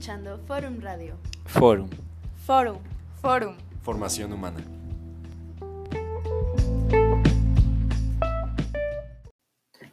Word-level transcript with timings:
escuchando 0.00 0.38
Forum 0.46 0.80
Radio. 0.80 1.14
Forum. 1.44 1.90
Forum. 2.46 2.78
Forum. 3.20 3.54
Formación 3.82 4.32
humana. 4.32 4.64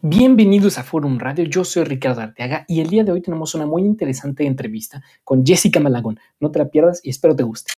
Bienvenidos 0.02 0.78
a 0.78 0.84
Forum 0.84 1.20
Radio, 1.20 1.43
yo 1.43 1.66
soy 1.66 1.84
Ricardo 1.84 2.21
Arteaga 2.21 2.64
y 2.70 2.80
el 2.80 2.89
día 2.89 3.04
de 3.04 3.12
hoy 3.12 3.21
tenemos 3.21 3.54
una 3.54 3.66
muy 3.66 3.82
interesante 3.82 4.46
entrevista 4.46 5.04
con 5.25 5.46
Jessica 5.46 5.82
Malagón. 5.82 6.18
No 6.39 6.52
te 6.52 6.60
la 6.60 6.70
pierdas 6.70 7.02
y 7.04 7.10
espero 7.10 7.36
te 7.36 7.44
guste. 7.44 7.74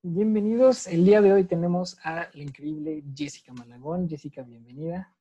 Bienvenidos, 0.00 0.86
el 0.86 1.04
día 1.04 1.20
de 1.20 1.34
hoy 1.34 1.44
tenemos 1.44 1.98
a 2.04 2.14
la 2.14 2.30
increíble 2.32 3.04
Jessica 3.14 3.52
Malagón. 3.52 4.08
Jessica, 4.08 4.40
bienvenida. 4.40 5.12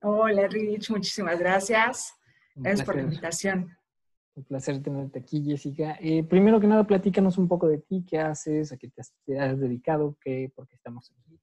Hola 0.00 0.48
Rich, 0.48 0.88
muchísimas 0.88 1.38
gracias. 1.38 2.14
Gracias 2.54 2.86
por 2.86 2.96
la 2.96 3.02
invitación. 3.02 3.76
Un 4.36 4.44
placer 4.44 4.82
tenerte 4.82 5.18
aquí, 5.18 5.42
Jessica. 5.42 5.96
Eh, 5.98 6.22
primero 6.22 6.60
que 6.60 6.66
nada, 6.66 6.86
platícanos 6.86 7.38
un 7.38 7.48
poco 7.48 7.68
de 7.68 7.78
ti, 7.78 8.04
qué 8.06 8.18
haces, 8.18 8.70
a 8.70 8.76
qué 8.76 8.90
te 8.90 9.00
has, 9.40 9.58
dedicado, 9.58 10.14
qué, 10.20 10.52
por 10.54 10.68
qué 10.68 10.76
estamos 10.76 11.10
aquí. 11.10 11.40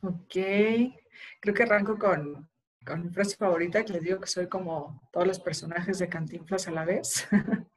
Ok, 0.00 0.94
creo 1.40 1.54
que 1.54 1.62
arranco 1.62 1.98
con, 1.98 2.48
con 2.86 3.04
mi 3.04 3.10
frase 3.10 3.36
favorita, 3.36 3.84
que 3.84 3.92
les 3.92 4.02
digo 4.02 4.18
que 4.20 4.26
soy 4.26 4.48
como 4.48 5.06
todos 5.12 5.26
los 5.26 5.38
personajes 5.38 5.98
de 5.98 6.08
Cantinflas 6.08 6.66
a 6.66 6.72
la 6.72 6.84
vez. 6.84 7.28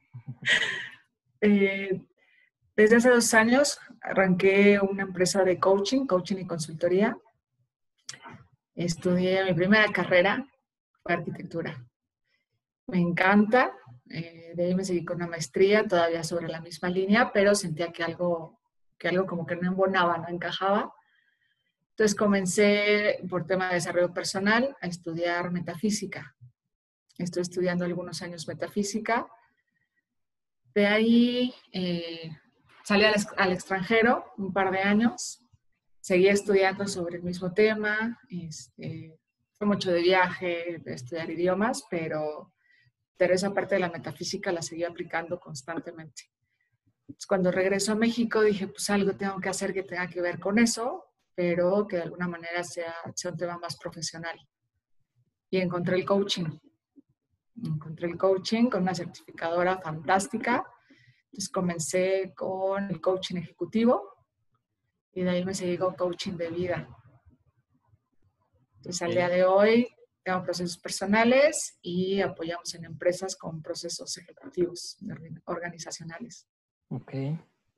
Eh, 1.42 2.02
desde 2.74 2.96
hace 2.96 3.10
dos 3.10 3.34
años 3.34 3.78
arranqué 4.00 4.80
una 4.80 5.02
empresa 5.02 5.44
de 5.44 5.60
coaching, 5.60 6.06
coaching 6.06 6.36
y 6.38 6.46
consultoría. 6.46 7.16
Estudié 8.74 9.44
mi 9.44 9.52
primera 9.52 9.86
carrera, 9.92 10.48
arquitectura. 11.04 11.86
Me 12.88 12.98
encanta, 12.98 13.72
eh, 14.10 14.52
de 14.54 14.64
ahí 14.64 14.74
me 14.74 14.84
seguí 14.84 15.04
con 15.04 15.16
una 15.16 15.26
maestría, 15.26 15.86
todavía 15.86 16.22
sobre 16.22 16.48
la 16.48 16.60
misma 16.60 16.88
línea, 16.88 17.32
pero 17.32 17.54
sentía 17.54 17.92
que 17.92 18.02
algo, 18.02 18.60
que 18.98 19.08
algo 19.08 19.26
como 19.26 19.46
que 19.46 19.56
no 19.56 19.68
embonaba, 19.68 20.18
no 20.18 20.28
encajaba. 20.28 20.92
Entonces 21.90 22.14
comencé 22.14 23.18
por 23.28 23.46
tema 23.46 23.68
de 23.68 23.74
desarrollo 23.74 24.12
personal 24.12 24.76
a 24.80 24.86
estudiar 24.86 25.50
metafísica. 25.50 26.36
Estoy 27.18 27.42
estudiando 27.42 27.84
algunos 27.84 28.20
años 28.22 28.46
metafísica. 28.46 29.26
De 30.74 30.86
ahí 30.86 31.54
eh, 31.72 32.30
salí 32.84 33.04
al, 33.04 33.14
al 33.38 33.52
extranjero 33.52 34.32
un 34.36 34.52
par 34.52 34.70
de 34.70 34.80
años. 34.80 35.42
Seguí 36.00 36.28
estudiando 36.28 36.86
sobre 36.86 37.16
el 37.16 37.22
mismo 37.22 37.52
tema. 37.54 38.20
Este, 38.28 39.18
fue 39.54 39.66
mucho 39.66 39.90
de 39.90 40.02
viaje, 40.02 40.82
de 40.84 40.92
estudiar 40.92 41.30
idiomas, 41.30 41.84
pero, 41.90 42.52
pero 43.16 43.34
esa 43.34 43.52
parte 43.52 43.76
de 43.76 43.80
la 43.80 43.90
metafísica 43.90 44.52
la 44.52 44.62
seguí 44.62 44.84
aplicando 44.84 45.40
constantemente. 45.40 46.30
Entonces, 47.08 47.26
cuando 47.26 47.50
regreso 47.50 47.92
a 47.92 47.96
México 47.96 48.42
dije, 48.42 48.66
pues 48.68 48.90
algo 48.90 49.16
tengo 49.16 49.38
que 49.40 49.48
hacer 49.48 49.72
que 49.72 49.84
tenga 49.84 50.08
que 50.08 50.20
ver 50.20 50.40
con 50.40 50.58
eso, 50.58 51.04
pero 51.34 51.86
que 51.86 51.96
de 51.96 52.02
alguna 52.02 52.28
manera 52.28 52.64
sea, 52.64 52.94
sea 53.14 53.30
un 53.30 53.36
tema 53.36 53.58
más 53.58 53.76
profesional. 53.76 54.38
Y 55.50 55.58
encontré 55.58 55.96
el 55.96 56.04
coaching. 56.04 56.58
Encontré 57.64 58.08
el 58.08 58.18
coaching 58.18 58.68
con 58.68 58.82
una 58.82 58.94
certificadora 58.94 59.78
fantástica. 59.78 60.64
Entonces 61.26 61.50
comencé 61.50 62.32
con 62.34 62.90
el 62.90 63.00
coaching 63.00 63.36
ejecutivo 63.36 64.16
y 65.12 65.22
de 65.22 65.30
ahí 65.30 65.44
me 65.44 65.54
seguí 65.54 65.78
con 65.78 65.94
coaching 65.94 66.32
de 66.32 66.50
vida. 66.50 66.88
Entonces 68.76 69.02
al 69.02 69.12
día 69.12 69.28
de 69.28 69.44
hoy 69.44 69.95
tengo 70.26 70.42
procesos 70.42 70.76
personales 70.76 71.78
y 71.82 72.20
apoyamos 72.20 72.74
en 72.74 72.84
empresas 72.84 73.36
con 73.36 73.62
procesos 73.62 74.18
ejecutivos 74.18 74.96
organ- 75.00 75.40
organizacionales. 75.44 76.48
Ok, 76.88 77.12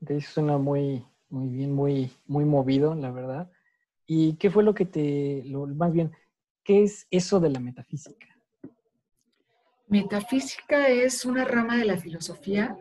de 0.01 0.17
eso 0.17 0.31
suena 0.33 0.57
muy, 0.57 1.05
muy 1.29 1.49
bien, 1.49 1.75
muy, 1.75 2.11
muy 2.27 2.47
movido, 2.47 2.95
la 2.95 3.11
verdad. 3.11 3.51
¿Y 4.07 4.37
qué 4.37 4.51
fue 4.51 4.65
lo 4.65 4.73
que 4.73 4.87
te, 4.87 5.43
lo, 5.45 5.67
más 5.67 5.93
bien, 5.93 6.11
qué 6.65 6.85
es 6.85 7.07
eso 7.11 7.39
de 7.39 7.51
la 7.51 7.61
metafísica? 7.61 8.27
Metafísica 9.89 10.89
es 10.89 11.27
una 11.27 11.45
rama 11.45 11.77
de 11.77 11.85
la 11.85 11.99
filosofía 11.99 12.79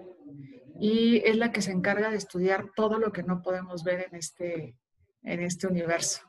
y 0.79 1.17
es 1.25 1.35
la 1.35 1.51
que 1.51 1.61
se 1.61 1.71
encarga 1.71 2.09
de 2.09 2.15
estudiar 2.15 2.71
todo 2.73 2.99
lo 2.99 3.11
que 3.11 3.23
no 3.23 3.41
podemos 3.41 3.83
ver 3.83 4.05
en 4.09 4.15
este, 4.15 4.77
en 5.23 5.41
este 5.41 5.67
universo. 5.67 6.21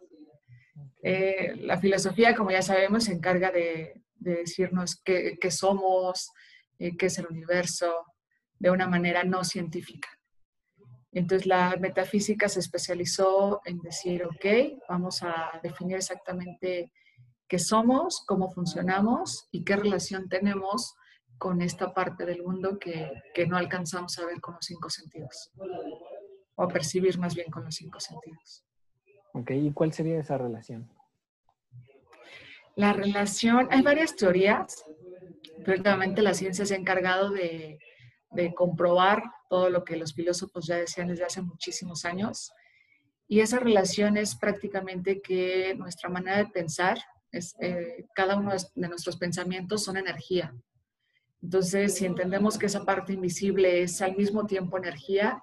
Eh, 1.02 1.54
la 1.56 1.78
filosofía, 1.78 2.34
como 2.34 2.50
ya 2.50 2.62
sabemos, 2.62 3.04
se 3.04 3.12
encarga 3.12 3.50
de, 3.50 4.02
de 4.16 4.36
decirnos 4.36 5.00
qué, 5.04 5.38
qué 5.40 5.50
somos, 5.50 6.30
eh, 6.78 6.96
qué 6.96 7.06
es 7.06 7.18
el 7.18 7.26
universo, 7.26 8.04
de 8.58 8.70
una 8.70 8.86
manera 8.86 9.24
no 9.24 9.44
científica. 9.44 10.08
Entonces 11.12 11.46
la 11.46 11.76
metafísica 11.80 12.48
se 12.48 12.60
especializó 12.60 13.60
en 13.64 13.78
decir, 13.78 14.24
ok, 14.24 14.82
vamos 14.88 15.22
a 15.22 15.58
definir 15.62 15.96
exactamente 15.96 16.92
qué 17.48 17.58
somos, 17.58 18.24
cómo 18.26 18.50
funcionamos 18.50 19.48
y 19.50 19.64
qué 19.64 19.76
relación 19.76 20.28
tenemos 20.28 20.94
con 21.38 21.62
esta 21.62 21.94
parte 21.94 22.26
del 22.26 22.42
mundo 22.42 22.78
que, 22.78 23.10
que 23.32 23.46
no 23.46 23.56
alcanzamos 23.56 24.18
a 24.18 24.26
ver 24.26 24.40
con 24.40 24.54
los 24.54 24.66
cinco 24.66 24.90
sentidos, 24.90 25.50
o 26.56 26.62
a 26.64 26.68
percibir 26.68 27.16
más 27.18 27.34
bien 27.34 27.50
con 27.50 27.64
los 27.64 27.76
cinco 27.76 28.00
sentidos. 28.00 28.64
Ok, 29.38 29.52
¿y 29.52 29.72
cuál 29.72 29.92
sería 29.92 30.18
esa 30.18 30.36
relación? 30.36 30.90
La 32.74 32.92
relación, 32.92 33.68
hay 33.70 33.82
varias 33.82 34.16
teorías, 34.16 34.84
pero 35.64 35.76
últimamente 35.76 36.22
la 36.22 36.34
ciencia 36.34 36.66
se 36.66 36.74
ha 36.74 36.78
encargado 36.78 37.30
de, 37.30 37.78
de 38.32 38.52
comprobar 38.52 39.22
todo 39.48 39.70
lo 39.70 39.84
que 39.84 39.96
los 39.96 40.12
filósofos 40.12 40.66
ya 40.66 40.76
decían 40.76 41.06
desde 41.06 41.24
hace 41.24 41.40
muchísimos 41.40 42.04
años. 42.04 42.52
Y 43.28 43.40
esa 43.40 43.60
relación 43.60 44.16
es 44.16 44.34
prácticamente 44.34 45.20
que 45.20 45.74
nuestra 45.76 46.08
manera 46.08 46.38
de 46.38 46.46
pensar, 46.46 46.98
es, 47.30 47.54
eh, 47.60 48.06
cada 48.14 48.36
uno 48.36 48.52
de 48.52 48.88
nuestros 48.88 49.18
pensamientos 49.18 49.84
son 49.84 49.98
energía. 49.98 50.52
Entonces, 51.42 51.94
si 51.94 52.06
entendemos 52.06 52.58
que 52.58 52.66
esa 52.66 52.84
parte 52.84 53.12
invisible 53.12 53.82
es 53.82 54.02
al 54.02 54.16
mismo 54.16 54.46
tiempo 54.46 54.78
energía, 54.78 55.40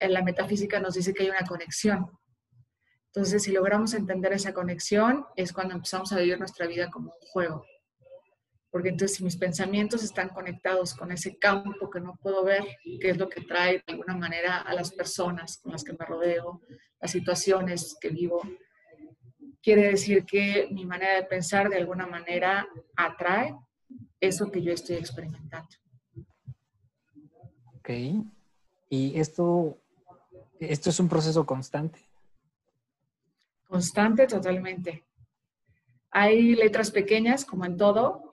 en 0.00 0.12
la 0.12 0.22
metafísica 0.22 0.80
nos 0.80 0.94
dice 0.94 1.14
que 1.14 1.22
hay 1.22 1.30
una 1.30 1.46
conexión. 1.46 2.10
Entonces, 3.16 3.44
si 3.44 3.52
logramos 3.52 3.94
entender 3.94 4.34
esa 4.34 4.52
conexión, 4.52 5.24
es 5.36 5.50
cuando 5.50 5.72
empezamos 5.72 6.12
a 6.12 6.18
vivir 6.18 6.38
nuestra 6.38 6.66
vida 6.66 6.90
como 6.90 7.14
un 7.18 7.28
juego. 7.28 7.64
Porque 8.70 8.90
entonces, 8.90 9.16
si 9.16 9.24
mis 9.24 9.38
pensamientos 9.38 10.02
están 10.02 10.28
conectados 10.28 10.92
con 10.92 11.10
ese 11.10 11.38
campo 11.38 11.88
que 11.88 11.98
no 11.98 12.18
puedo 12.22 12.44
ver, 12.44 12.62
que 13.00 13.08
es 13.08 13.16
lo 13.16 13.30
que 13.30 13.40
trae 13.40 13.82
de 13.86 13.94
alguna 13.94 14.14
manera 14.14 14.58
a 14.58 14.74
las 14.74 14.92
personas 14.92 15.56
con 15.62 15.72
las 15.72 15.82
que 15.82 15.94
me 15.94 16.04
rodeo, 16.04 16.60
las 17.00 17.10
situaciones 17.10 17.96
que 17.98 18.10
vivo, 18.10 18.42
quiere 19.62 19.88
decir 19.88 20.26
que 20.26 20.68
mi 20.70 20.84
manera 20.84 21.14
de 21.14 21.22
pensar 21.22 21.70
de 21.70 21.78
alguna 21.78 22.06
manera 22.06 22.68
atrae 22.96 23.56
eso 24.20 24.50
que 24.50 24.60
yo 24.60 24.74
estoy 24.74 24.96
experimentando. 24.96 25.74
Ok, 27.78 27.88
y 28.90 29.18
esto, 29.18 29.78
esto 30.60 30.90
es 30.90 31.00
un 31.00 31.08
proceso 31.08 31.46
constante. 31.46 32.05
Constante 33.66 34.26
totalmente. 34.26 35.06
Hay 36.10 36.54
letras 36.54 36.90
pequeñas, 36.90 37.44
como 37.44 37.64
en 37.64 37.76
todo. 37.76 38.32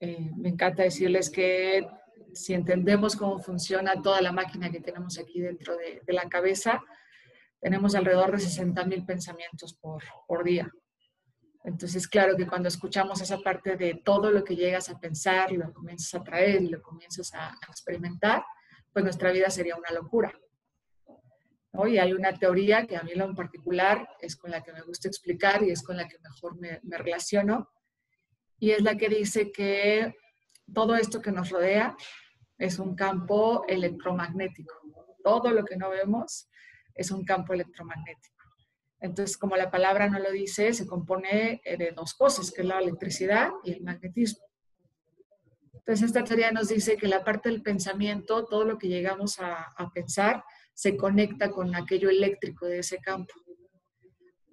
Eh, 0.00 0.30
me 0.36 0.48
encanta 0.48 0.82
decirles 0.82 1.30
que 1.30 1.86
si 2.32 2.54
entendemos 2.54 3.16
cómo 3.16 3.38
funciona 3.38 4.00
toda 4.00 4.20
la 4.20 4.32
máquina 4.32 4.70
que 4.70 4.80
tenemos 4.80 5.18
aquí 5.18 5.40
dentro 5.40 5.76
de, 5.76 6.02
la 6.12 6.28
cabeza, 6.28 6.82
tenemos 7.60 7.94
alrededor 7.94 8.32
de 8.32 8.38
60 8.38 8.84
mil 8.84 9.04
pensamientos 9.04 9.74
por, 9.74 10.02
por 10.26 10.44
día. 10.44 10.72
Entonces, 11.64 12.08
claro 12.08 12.36
que 12.36 12.46
cuando 12.46 12.68
escuchamos 12.68 13.20
esa 13.20 13.38
parte 13.38 13.76
de 13.76 14.00
todo 14.04 14.30
lo 14.30 14.44
que 14.44 14.56
llegas 14.56 14.88
a 14.88 14.98
pensar, 14.98 15.52
lo 15.52 15.72
comienzas 15.72 16.20
a 16.20 16.24
traer 16.24 16.62
lo 16.62 16.80
comienzas 16.80 17.34
a 17.34 17.54
experimentar, 17.68 18.44
pues 18.92 19.04
nuestra 19.04 19.32
vida 19.32 19.50
sería 19.50 19.76
una 19.76 19.90
locura. 19.90 20.32
¿No? 21.72 21.86
Y 21.86 21.98
hay 21.98 22.12
una 22.12 22.32
teoría 22.32 22.86
que 22.86 22.96
a 22.96 23.02
mí 23.02 23.12
en 23.14 23.34
particular 23.34 24.08
es 24.20 24.36
con 24.36 24.50
la 24.50 24.62
que 24.62 24.72
me 24.72 24.82
gusta 24.82 25.08
explicar 25.08 25.62
y 25.62 25.70
es 25.70 25.82
con 25.82 25.96
la 25.96 26.08
que 26.08 26.18
mejor 26.18 26.58
me, 26.58 26.80
relaciono, 26.82 27.70
y 28.58 28.72
es 28.72 28.82
la 28.82 28.96
que 28.96 29.08
dice 29.08 29.52
que 29.52 30.16
todo 30.72 30.96
esto 30.96 31.20
que 31.20 31.30
nos 31.30 31.50
rodea 31.50 31.96
es 32.58 32.78
un 32.78 32.96
campo 32.96 33.64
electromagnético. 33.68 34.74
Todo 35.22 35.52
lo 35.52 35.64
que 35.64 35.76
no 35.76 35.90
vemos 35.90 36.48
es 36.94 37.10
un 37.12 37.24
campo 37.24 37.52
electromagnético. 37.52 38.34
Entonces, 39.00 39.36
como 39.38 39.56
la 39.56 39.70
palabra 39.70 40.08
no 40.08 40.18
lo 40.18 40.32
dice, 40.32 40.72
se 40.72 40.86
compone 40.88 41.62
de 41.64 41.92
dos 41.94 42.14
cosas, 42.14 42.50
que 42.50 42.62
es 42.62 42.66
la 42.66 42.80
electricidad 42.80 43.50
y 43.62 43.74
el 43.74 43.82
magnetismo. 43.82 44.44
Entonces, 45.72 46.06
esta 46.06 46.24
teoría 46.24 46.50
nos 46.50 46.68
dice 46.68 46.96
que 46.96 47.06
la 47.06 47.22
parte 47.22 47.48
del 47.48 47.62
pensamiento, 47.62 48.44
todo 48.46 48.64
lo 48.64 48.76
que 48.76 48.88
llegamos 48.88 49.38
a 49.38 49.90
pensar, 49.94 50.42
se 50.78 50.96
conecta 50.96 51.50
con 51.50 51.74
aquello 51.74 52.08
eléctrico 52.08 52.64
de 52.66 52.78
ese 52.78 52.98
campo. 52.98 53.34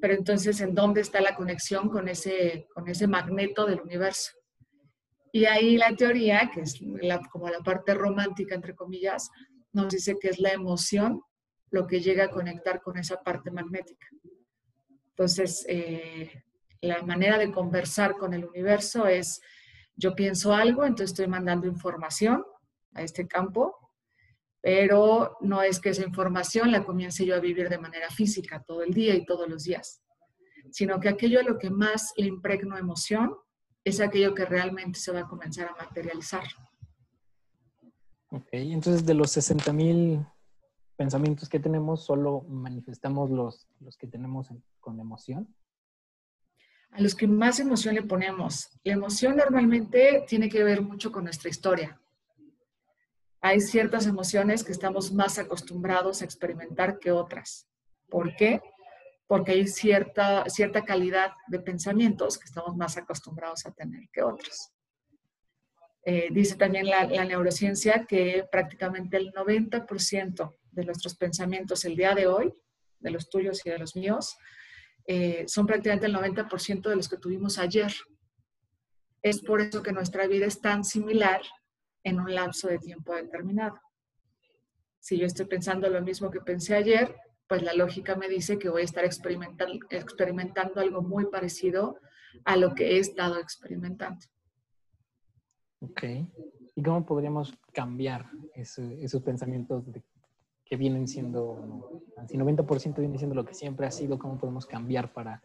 Pero 0.01 0.15
entonces, 0.15 0.59
¿en 0.59 0.73
dónde 0.73 1.01
está 1.01 1.21
la 1.21 1.35
conexión 1.35 1.87
con 1.87 2.07
ese, 2.07 2.67
con 2.73 2.87
ese 2.87 3.05
magneto 3.05 3.67
del 3.67 3.81
universo? 3.81 4.31
Y 5.31 5.45
ahí 5.45 5.77
la 5.77 5.95
teoría, 5.95 6.49
que 6.51 6.61
es 6.61 6.79
como 7.31 7.47
la 7.47 7.59
parte 7.59 7.93
romántica, 7.93 8.55
entre 8.55 8.73
comillas, 8.73 9.29
nos 9.71 9.89
dice 9.89 10.17
que 10.19 10.29
es 10.29 10.39
la 10.39 10.51
emoción 10.51 11.21
lo 11.69 11.85
que 11.85 12.01
llega 12.01 12.23
a 12.23 12.31
conectar 12.31 12.81
con 12.81 12.97
esa 12.97 13.21
parte 13.21 13.51
magnética. 13.51 14.07
Entonces, 15.09 15.63
eh, 15.69 16.43
la 16.81 17.03
manera 17.03 17.37
de 17.37 17.51
conversar 17.51 18.17
con 18.17 18.33
el 18.33 18.45
universo 18.45 19.05
es, 19.05 19.41
yo 19.95 20.15
pienso 20.15 20.55
algo, 20.55 20.85
entonces 20.85 21.11
estoy 21.11 21.27
mandando 21.27 21.67
información 21.67 22.43
a 22.95 23.03
este 23.03 23.27
campo, 23.27 23.84
pero 24.65 25.37
no 25.41 25.61
es 25.61 25.79
que 25.79 25.89
esa 25.89 26.01
información 26.01 26.71
la 26.71 26.83
comience 26.83 27.23
yo 27.23 27.35
a 27.35 27.39
vivir 27.39 27.69
de 27.69 27.77
manera 27.77 28.09
física 28.09 28.63
todo 28.65 28.81
el 28.81 28.95
día 28.95 29.13
y 29.13 29.23
todos 29.23 29.47
los 29.47 29.65
días, 29.65 30.01
sino 30.71 30.99
que 30.99 31.07
aquello 31.07 31.39
a 31.39 31.43
lo 31.43 31.59
que 31.59 31.69
más 31.69 32.13
le 32.17 32.25
impregno 32.25 32.75
emoción 32.75 33.35
es 33.83 34.01
aquello 34.01 34.33
que 34.33 34.43
realmente 34.43 34.97
se 34.97 35.11
va 35.11 35.19
a 35.19 35.27
comenzar 35.27 35.67
a 35.67 35.75
materializar. 35.75 36.45
Ok, 38.31 38.47
entonces 38.53 39.05
de 39.05 39.13
los 39.13 39.29
60 39.33 39.71
mil 39.71 40.25
pensamientos 40.95 41.47
que 41.47 41.59
tenemos, 41.59 42.03
solo 42.03 42.41
manifestamos 42.49 43.29
los, 43.29 43.67
los 43.79 43.95
que 43.97 44.07
tenemos 44.07 44.49
con 44.79 44.99
emoción. 44.99 45.55
A 46.89 47.01
los 47.01 47.13
que 47.13 47.27
más 47.27 47.59
emoción 47.59 47.93
le 47.93 48.01
ponemos. 48.01 48.71
La 48.83 48.93
emoción 48.93 49.35
normalmente 49.35 50.25
tiene 50.27 50.49
que 50.49 50.63
ver 50.63 50.81
mucho 50.81 51.11
con 51.11 51.25
nuestra 51.25 51.51
historia. 51.51 52.01
Hay 53.45 53.61
ciertas 53.61 54.07
emociones 54.07 54.63
que 54.63 54.71
estamos 54.71 55.13
más 55.13 55.37
acostumbrados 55.37 56.19
a 56.19 56.25
experimentar 56.25 56.97
que 56.97 57.11
otras. 57.11 57.67
¿Por 58.09 58.35
qué? 58.35 58.59
Porque 59.27 59.51
hay 59.51 59.67
cierta, 59.67 60.49
cierta 60.49 60.83
calidad 60.83 61.29
de 61.45 61.59
pensamientos 61.59 62.39
que 62.39 62.45
estamos 62.45 62.75
más 62.75 62.97
acostumbrados 62.97 63.67
a 63.67 63.71
tener 63.71 64.09
que 64.11 64.23
otros. 64.23 64.71
Eh, 66.05 66.29
dice 66.31 66.55
también 66.55 66.87
la, 66.87 67.05
neurociencia 67.05 68.07
que 68.07 68.47
prácticamente 68.51 69.17
el 69.17 69.31
90% 69.31 70.55
de 70.71 70.85
nuestros 70.85 71.15
pensamientos 71.15 71.85
el 71.85 71.95
día 71.95 72.15
de 72.15 72.25
hoy, 72.25 72.51
de 72.99 73.11
los 73.11 73.29
tuyos 73.29 73.63
y 73.63 73.69
de 73.69 73.77
los 73.77 73.95
míos, 73.95 74.35
eh, 75.05 75.45
son 75.47 75.67
prácticamente 75.67 76.07
el 76.07 76.15
90% 76.15 76.89
de 76.89 76.95
los 76.95 77.07
que 77.07 77.17
tuvimos 77.17 77.59
ayer. 77.59 77.93
Es 79.21 79.39
por 79.43 79.61
eso 79.61 79.83
que 79.83 79.91
nuestra 79.91 80.25
vida 80.25 80.47
es 80.47 80.59
tan 80.61 80.83
similar 80.83 81.43
en 82.05 82.19
un 82.21 82.33
lapso 82.33 82.69
de 82.69 82.79
tiempo 82.79 83.13
determinado. 83.13 83.81
Si 84.99 85.17
yo 85.17 85.25
estoy 85.25 85.47
pensando 85.47 85.89
lo 85.89 86.01
mismo 86.01 86.31
que 86.31 86.39
pensé 86.39 86.75
ayer, 86.75 87.15
pues 87.47 87.63
la 87.63 87.73
lógica 87.73 88.15
me 88.15 88.29
dice 88.29 88.57
que 88.57 88.69
voy 88.69 88.83
a 88.83 88.85
estar 88.85 89.03
experimentando, 89.03 90.79
algo 90.79 91.01
muy 91.01 91.25
parecido 91.25 91.99
a 92.45 92.55
lo 92.57 92.73
que 92.73 92.95
he 92.95 92.99
estado 92.99 93.39
experimentando. 93.39 94.25
Ok. 95.81 96.03
¿Y 96.75 96.83
cómo 96.83 97.05
podríamos 97.05 97.53
cambiar 97.73 98.29
esos 98.53 99.21
pensamientos 99.23 99.83
que 100.63 100.77
vienen 100.77 101.07
siendo, 101.07 102.03
si 102.27 102.37
90% 102.37 102.99
viene 102.99 103.17
siendo 103.17 103.35
lo 103.35 103.45
que 103.45 103.53
siempre 103.53 103.87
ha 103.87 103.91
sido, 103.91 104.19
cómo 104.19 104.37
podemos 104.37 104.65
cambiar 104.65 105.11
para, 105.13 105.41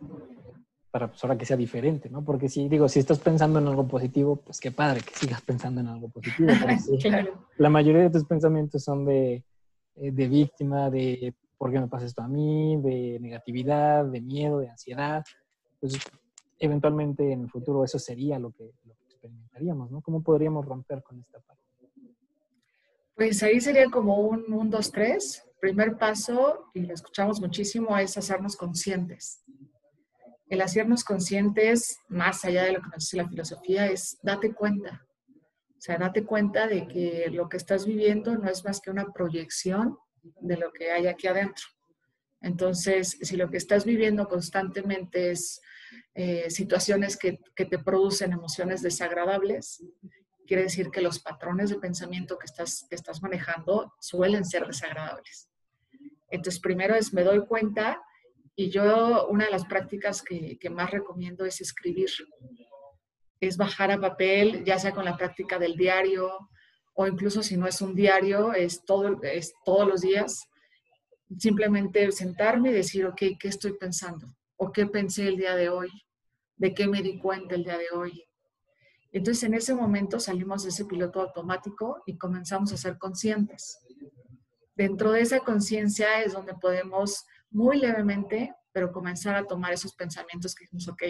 para 0.91 1.09
pues, 1.09 1.23
ahora 1.23 1.39
que 1.39 1.47
sea 1.47 1.57
diferente, 1.57 2.11
¿no? 2.11 2.25
Porque 2.25 2.49
si 2.49 2.69
digo, 2.69 2.89
si 2.89 2.99
estás 2.99 3.19
pensando 3.19 3.59
en 3.59 3.69
algo 3.69 3.87
positivo, 3.87 4.37
pues 4.37 4.61
qué 4.61 4.73
padre 4.73 5.01
que 5.01 5.15
sigas 5.15 5.41
pensando 5.43 5.81
en 5.81 5.87
algo 5.87 6.09
positivo. 6.09 6.49
La 7.59 7.71
mayoría 7.71 8.03
de 8.03 8.11
tus 8.11 8.25
pensamientos 8.25 8.83
son 8.83 9.05
de, 9.05 9.45
eh, 9.97 10.11
de 10.11 10.29
víctima, 10.29 10.91
de 10.91 11.35
por 11.57 11.71
qué 11.71 11.79
me 11.79 11.89
pasa 11.89 12.07
esto 12.07 12.23
a 12.23 12.29
mí, 12.29 12.77
de 12.83 13.19
negatividad, 13.21 14.05
de 14.05 14.21
miedo, 14.21 14.59
de 14.59 14.71
ansiedad. 14.71 15.25
Pues 15.79 15.99
eventualmente 16.59 17.33
en 17.33 17.43
el 17.43 17.51
futuro 17.51 17.85
eso 17.85 17.99
sería 17.99 18.39
lo 18.39 18.51
que, 18.51 18.73
lo 18.85 18.95
que 18.95 19.05
experimentaríamos, 19.05 19.91
¿no? 19.91 20.01
¿Cómo 20.01 20.23
podríamos 20.23 20.67
romper 20.67 21.03
con 21.03 21.21
esta 21.21 21.39
parte? 21.41 21.61
Pues 23.15 23.43
ahí 23.43 23.61
sería 23.61 23.91
como 23.91 24.17
un 24.17 24.45
1, 24.49 24.71
2, 24.71 24.93
3. 24.93 25.47
Primer 25.61 25.99
paso, 25.99 26.71
y 26.73 26.81
lo 26.81 26.95
escuchamos 26.95 27.39
muchísimo, 27.39 27.97
es 27.99 28.17
hacernos 28.17 28.57
conscientes. 28.57 29.45
El 30.51 30.63
hacernos 30.63 31.05
conscientes, 31.05 32.01
más 32.09 32.45
allá 32.45 32.65
de 32.65 32.73
lo 32.73 32.83
que 32.83 32.89
nos 32.89 33.05
dice 33.05 33.17
la 33.17 33.29
filosofía, 33.29 33.87
es 33.87 34.19
date 34.21 34.53
cuenta. 34.53 35.07
O 35.79 35.81
sea, 35.81 35.97
date 35.97 36.25
cuenta 36.25 36.67
de 36.67 36.89
que 36.89 37.29
lo 37.31 37.49
que 37.49 37.57
estás 37.57 37.87
viviendo 37.87 38.37
no 38.37 38.51
es 38.51 38.65
más 38.65 38.81
que 38.81 38.91
una 38.91 39.13
proyección 39.13 39.97
de 40.41 40.57
lo 40.57 40.73
que 40.73 40.91
hay 40.91 41.07
aquí 41.07 41.29
adentro. 41.29 41.65
Entonces, 42.41 43.17
si 43.23 43.37
lo 43.37 43.49
que 43.49 43.59
estás 43.59 43.85
viviendo 43.85 44.27
constantemente 44.27 45.31
es 45.31 45.61
eh, 46.15 46.51
situaciones 46.51 47.17
que, 47.17 47.39
te 47.55 47.79
producen 47.79 48.33
emociones 48.33 48.83
desagradables, 48.83 49.85
quiere 50.49 50.65
decir 50.65 50.91
que 50.91 51.01
los 51.01 51.21
patrones 51.21 51.71
de 51.71 51.79
pensamiento 51.79 52.37
que 52.39 52.47
estás, 52.47 52.87
que 52.89 52.97
estás 52.97 53.23
manejando 53.23 53.95
suelen 54.01 54.45
ser 54.45 54.67
desagradables. 54.67 55.49
Entonces, 56.29 56.61
primero 56.61 56.97
es 56.97 57.13
me 57.13 57.23
doy 57.23 57.47
cuenta 57.47 58.03
y 58.61 58.69
yo 58.69 59.27
una 59.29 59.47
de 59.47 59.51
las 59.51 59.65
prácticas 59.65 60.21
que, 60.21 60.59
más 60.69 60.91
recomiendo 60.91 61.47
es 61.47 61.63
escribir. 61.63 62.11
Es 63.41 63.57
bajar 63.57 63.91
a 63.91 63.99
papel, 63.99 64.65
ya 64.65 64.79
sea 64.79 64.93
con 64.93 65.07
la 65.07 65.17
práctica 65.17 65.59
del 65.59 65.79
diario 65.79 66.51
o 66.93 67.07
incluso 67.07 67.43
si 67.43 67.57
no 67.57 67.67
es 67.67 67.81
un 67.81 67.95
diario, 67.95 68.53
es, 68.53 68.85
todo, 68.85 69.19
es 69.23 69.55
todos 69.65 69.89
los 69.89 70.03
días. 70.03 70.47
Simplemente 71.39 72.13
sentarme 72.13 72.69
y 72.69 72.75
decir, 72.75 73.07
ok, 73.07 73.23
¿qué 73.39 73.49
estoy 73.49 73.79
pensando? 73.79 74.27
¿O 74.57 74.71
qué 74.71 74.85
pensé 74.85 75.29
el 75.29 75.39
día 75.39 75.57
de 75.57 75.71
hoy? 75.71 75.89
¿De 76.57 76.75
qué 76.75 76.87
me 76.87 77.01
di 77.01 77.19
cuenta 77.19 77.55
el 77.55 77.65
día 77.65 77.79
de 77.79 77.89
hoy? 77.95 78.27
Entonces, 79.11 79.43
en 79.45 79.55
ese 79.55 79.75
momento 79.75 80.21
salimos 80.21 80.65
de 80.65 80.69
ese 80.69 80.85
piloto 80.85 81.23
automático 81.23 82.03
y 82.05 82.19
comenzamos 82.19 82.75
a 82.75 82.77
ser 82.77 82.99
conscientes. 82.99 83.79
Dentro 84.75 85.13
de 85.13 85.23
esa 85.23 85.41
conciencia 85.41 86.23
es 86.23 86.35
donde 86.35 86.53
podemos 86.53 87.25
muy 87.51 87.79
levemente, 87.79 88.55
pero 88.73 88.93
comenzar 88.93 89.37
a 89.37 89.45
tomar 89.45 89.73
esos 89.73 89.95
pensamientos 89.95 90.55
que 90.55 90.65
dijimos, 90.65 90.89
ok, 90.89 91.03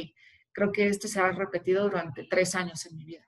creo 0.53 0.73
que 0.73 0.89
este 0.89 1.09
se 1.09 1.21
ha 1.21 1.31
repetido 1.33 1.85
durante 1.85 2.25
tres 2.25 2.55
años 2.55 2.85
en 2.87 2.97
mi 2.97 3.05
vida. 3.05 3.27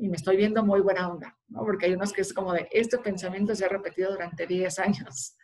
Y 0.00 0.08
me 0.08 0.16
estoy 0.16 0.36
viendo 0.36 0.64
muy 0.64 0.80
buena 0.80 1.08
onda, 1.08 1.38
¿no? 1.48 1.60
porque 1.60 1.86
hay 1.86 1.94
unos 1.94 2.12
que 2.12 2.22
es 2.22 2.32
como 2.32 2.52
de, 2.52 2.68
este 2.72 2.98
pensamiento 2.98 3.54
se 3.54 3.64
ha 3.64 3.68
repetido 3.68 4.10
durante 4.10 4.46
diez 4.46 4.78
años. 4.78 5.36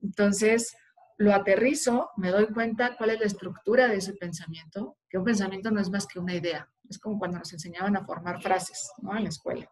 Entonces, 0.00 0.76
lo 1.18 1.34
aterrizo, 1.34 2.10
me 2.16 2.30
doy 2.30 2.46
cuenta 2.46 2.96
cuál 2.96 3.10
es 3.10 3.20
la 3.20 3.26
estructura 3.26 3.88
de 3.88 3.96
ese 3.96 4.14
pensamiento, 4.14 4.96
que 5.08 5.18
un 5.18 5.24
pensamiento 5.24 5.70
no 5.70 5.80
es 5.80 5.90
más 5.90 6.06
que 6.06 6.18
una 6.18 6.34
idea. 6.34 6.68
Es 6.88 6.98
como 6.98 7.18
cuando 7.18 7.38
nos 7.38 7.52
enseñaban 7.52 7.96
a 7.96 8.04
formar 8.04 8.40
frases 8.40 8.90
¿no? 9.02 9.16
en 9.16 9.24
la 9.24 9.28
escuela. 9.28 9.70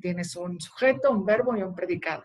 Tienes 0.00 0.34
un 0.36 0.60
sujeto, 0.60 1.10
un 1.10 1.24
verbo 1.24 1.56
y 1.56 1.62
un 1.62 1.74
predicado. 1.74 2.24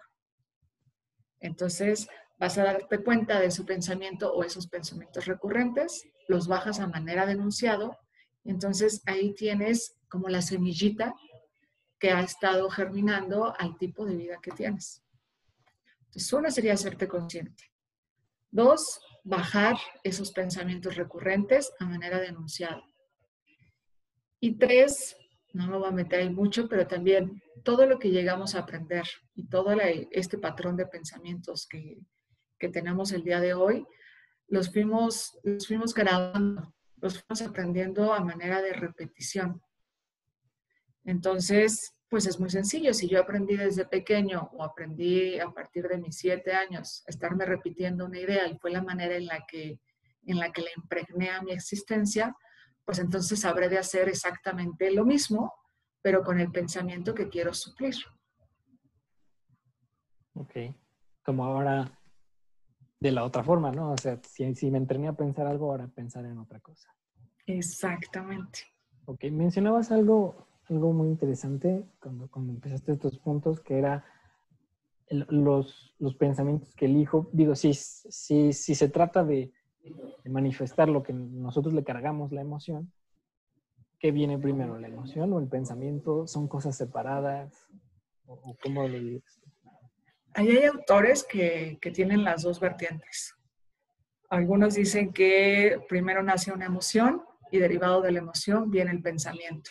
Entonces, 1.40 2.08
vas 2.38 2.58
a 2.58 2.63
darte 2.63 3.04
cuenta 3.04 3.40
de 3.40 3.52
su 3.52 3.66
pensamiento 3.66 4.34
o 4.34 4.44
esos 4.44 4.68
pensamientos 4.68 5.25
recurrentes, 5.25 6.04
los 6.28 6.48
bajas 6.48 6.80
a 6.80 6.88
manera 6.88 7.25
de 7.25 7.34
enunciado, 7.34 7.98
entonces 8.44 9.02
ahí 9.06 9.34
tienes 9.34 9.96
como 10.10 10.30
la 10.30 10.42
semillita 10.42 11.13
que 12.00 12.12
ha 12.12 12.22
estado 12.22 12.70
germinando 12.70 13.54
al 13.58 13.78
tipo 13.78 14.06
de 14.06 14.16
vida 14.16 14.40
que 14.42 14.52
tienes. 14.52 15.04
Entonces, 16.08 16.34
una 16.34 16.52
sería 16.52 16.74
hacerte 16.74 17.08
consciente. 17.08 17.72
Dos, 18.52 19.00
bajar 19.24 19.78
esos 20.04 20.32
pensamientos 20.32 20.96
recurrentes 20.96 21.72
a 21.80 21.86
manera 21.86 22.20
de 22.20 22.28
enunciado. 22.28 22.84
Y 24.40 24.58
tres, 24.58 25.16
no 25.54 25.68
me 25.68 25.78
voy 25.78 25.88
a 25.88 25.92
meter 25.92 26.20
ahí 26.20 26.30
mucho, 26.30 26.68
pero 26.68 26.86
también 26.86 27.42
todo 27.63 27.86
lo 27.86 27.98
que 27.98 28.12
llegamos 28.12 28.54
a 28.54 28.60
aprender 28.60 29.08
y 29.34 29.48
todo 29.48 29.72
este 30.12 30.38
patrón 30.38 30.75
de 30.75 30.86
pensamientos 30.86 31.66
que, 31.68 32.00
que, 32.60 32.70
tenemos 32.70 33.12
el 33.12 33.24
día 33.24 33.40
de 33.40 33.54
hoy, 33.54 33.86
los 34.48 34.72
fuimos, 34.72 35.38
los 35.44 35.68
fuimos 35.68 35.94
grabando, 35.94 36.74
los 36.98 37.20
fuimos 37.20 37.42
aprendiendo 37.42 38.14
a 38.14 38.24
manera 38.24 38.62
de 38.62 38.74
repetición. 38.74 39.62
Entonces, 41.04 41.94
pues 42.10 42.28
es 42.28 42.40
muy 42.40 42.50
sencillo. 42.50 42.94
Si 42.94 43.10
yo 43.10 43.20
aprendí 43.20 43.58
desde 43.58 43.86
pequeño 43.86 44.50
o 44.54 44.64
aprendí 44.64 45.40
a 45.40 45.50
partir 45.50 45.88
de 45.88 45.98
mis 45.98 46.16
siete 46.16 46.54
años 46.54 47.04
estarme 47.08 47.46
repitiendo 47.46 48.06
una 48.06 48.20
idea 48.20 48.48
y 48.48 48.58
fue 48.60 48.72
la 48.72 48.84
manera 48.84 49.16
en 49.16 49.26
la 49.26 49.44
que, 49.48 49.80
en 50.26 50.38
la 50.38 50.52
que 50.52 50.62
le 50.62 50.70
impregné 50.78 51.32
a 51.32 51.42
mi 51.42 51.52
existencia, 51.52 52.36
pues 52.86 53.00
entonces 53.00 53.40
sabré 53.40 53.68
de 53.68 53.80
hacer 53.80 54.10
exactamente 54.10 54.92
lo 54.92 55.06
mismo, 55.06 55.54
pero 56.02 56.22
con 56.22 56.40
el 56.40 56.52
pensamiento 56.52 57.14
que 57.16 57.30
quiero 57.30 57.54
suplir. 57.54 57.96
Ok. 60.36 60.54
Como 61.24 61.46
ahora 61.46 61.92
de 63.04 63.12
la 63.12 63.24
otra 63.24 63.44
forma, 63.44 63.72
¿no? 63.72 63.92
O 63.92 63.98
sea, 63.98 64.20
si, 64.24 64.56
si 64.56 64.72
me 64.72 64.78
entrené 64.78 65.08
a 65.10 65.14
pensar 65.14 65.46
algo, 65.46 65.72
ahora 65.72 65.88
pensar 65.88 66.26
en 66.26 66.38
otra 66.38 66.60
cosa. 66.60 66.90
Exactamente. 67.46 68.60
Ok, 69.06 69.26
mencionabas 69.26 69.92
algo 69.92 70.48
algo 70.70 70.94
muy 70.94 71.10
interesante 71.10 71.86
cuando, 72.00 72.30
cuando 72.30 72.54
empezaste 72.54 72.94
estos 72.94 73.20
puntos, 73.20 73.60
que 73.60 73.78
era 73.78 74.06
los, 75.10 75.94
los, 76.00 76.16
pensamientos 76.16 76.74
que 76.76 76.86
elijo. 76.86 77.30
Digo, 77.34 77.56
si, 77.56 77.74
si, 77.74 78.54
si 78.54 78.76
se 78.76 78.90
trata 78.90 79.24
de, 79.24 79.52
manifestar 80.24 80.88
lo 80.88 81.04
que 81.04 81.12
nosotros 81.12 81.74
le 81.74 81.84
cargamos, 81.84 82.32
la 82.32 82.40
emoción, 82.40 82.92
¿qué 84.00 84.12
viene 84.12 84.40
primero, 84.40 84.80
la 84.80 84.88
emoción 84.88 85.34
o 85.34 85.40
el 85.40 85.48
pensamiento? 85.48 86.26
¿Son 86.26 86.48
cosas 86.48 86.78
separadas? 86.78 87.68
¿O, 88.26 88.56
cómo 88.64 88.88
lo 88.88 88.98
dices? 88.98 89.43
Ahí 90.34 90.50
hay 90.50 90.66
autores 90.66 91.24
que, 91.24 91.78
que 91.82 91.92
tienen 91.92 92.24
las 92.24 92.44
dos 92.44 92.60
vertientes. 92.60 93.36
Algunos 94.30 94.74
dicen 94.75 95.13
que 95.13 95.80
primero 95.88 96.24
nace 96.24 96.52
una 96.52 96.66
emoción 96.66 97.24
y 97.52 97.60
derivado 97.60 98.02
de 98.02 98.12
la 98.12 98.20
emoción 98.20 98.72
viene 98.72 98.92
el 98.92 99.02
pensamiento. 99.02 99.70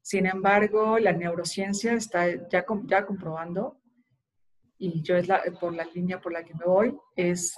Sin 0.00 0.26
embargo, 0.26 0.98
la 0.98 1.12
neurociencia 1.12 1.94
está 1.94 2.28
ya, 2.48 2.64
ya 2.84 3.06
comprobando, 3.06 3.80
y 4.78 5.00
yo 5.02 5.16
es 5.16 5.28
la, 5.28 5.42
por 5.60 5.72
la 5.72 5.84
línea 5.84 6.20
por 6.20 6.32
la 6.32 6.44
que 6.44 6.54
me 6.54 6.64
voy, 6.64 6.96
es 7.14 7.54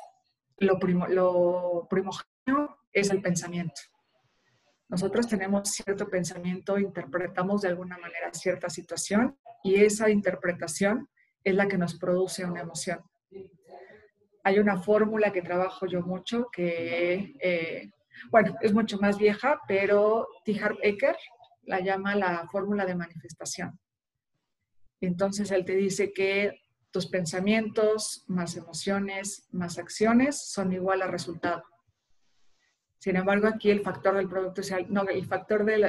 lo, 0.59 0.79
primo, 0.79 1.07
lo 1.07 1.87
primogénito 1.89 2.79
es 2.93 3.11
el 3.11 3.23
pensamiento. 3.23 3.81
Nosotros 4.89 5.27
tenemos 5.27 5.71
cierto 5.71 6.09
pensamiento, 6.09 6.79
interpretamos 6.79 7.63
de 7.63 7.69
alguna 7.69 7.97
manera 7.97 8.33
cierta 8.35 8.69
situación 8.69 9.39
y 9.63 9.77
esa 9.77 10.11
interpretación 10.11 11.09
es 11.45 11.55
la 11.55 11.69
que 11.69 11.79
nos 11.79 11.95
produce 11.95 12.45
una 12.45 12.63
emoción. 12.63 13.01
Hay 14.43 14.59
una 14.59 14.81
fórmula 14.81 15.33
que 15.33 15.43
trabajo 15.43 15.87
yo 15.87 16.03
mucho 16.03 16.49
que, 16.51 17.35
eh, 17.41 17.91
bueno, 18.31 18.57
es 18.61 18.73
mucho 18.73 18.99
más 18.99 19.19
vieja, 19.19 19.61
pero 19.69 20.27
T. 20.45 20.59
Harv 20.59 20.79
Eker 20.83 21.17
la 21.63 21.81
llama 21.81 22.15
la 22.15 22.49
fórmula 22.51 22.85
de 22.85 22.95
manifestación. 22.95 23.79
Entonces 25.01 25.51
él 25.51 25.65
te 25.65 25.77
dice 25.77 26.13
que 26.13 26.61
tus 26.91 27.07
pensamientos 27.07 28.25
más 28.29 28.57
emociones 28.57 29.49
más 29.51 29.79
acciones 29.79 30.51
son 30.51 30.73
igual 30.73 31.03
al 31.03 31.11
resultado. 31.11 31.63
Sin 32.99 33.17
embargo, 33.17 33.49
aquí 33.49 33.71
el 33.71 33.83
factor 33.83 34.17
del 34.17 34.29
producto 34.29 34.63
no, 34.89 35.03
el 35.03 35.27
factor 35.27 35.65
del 35.65 35.85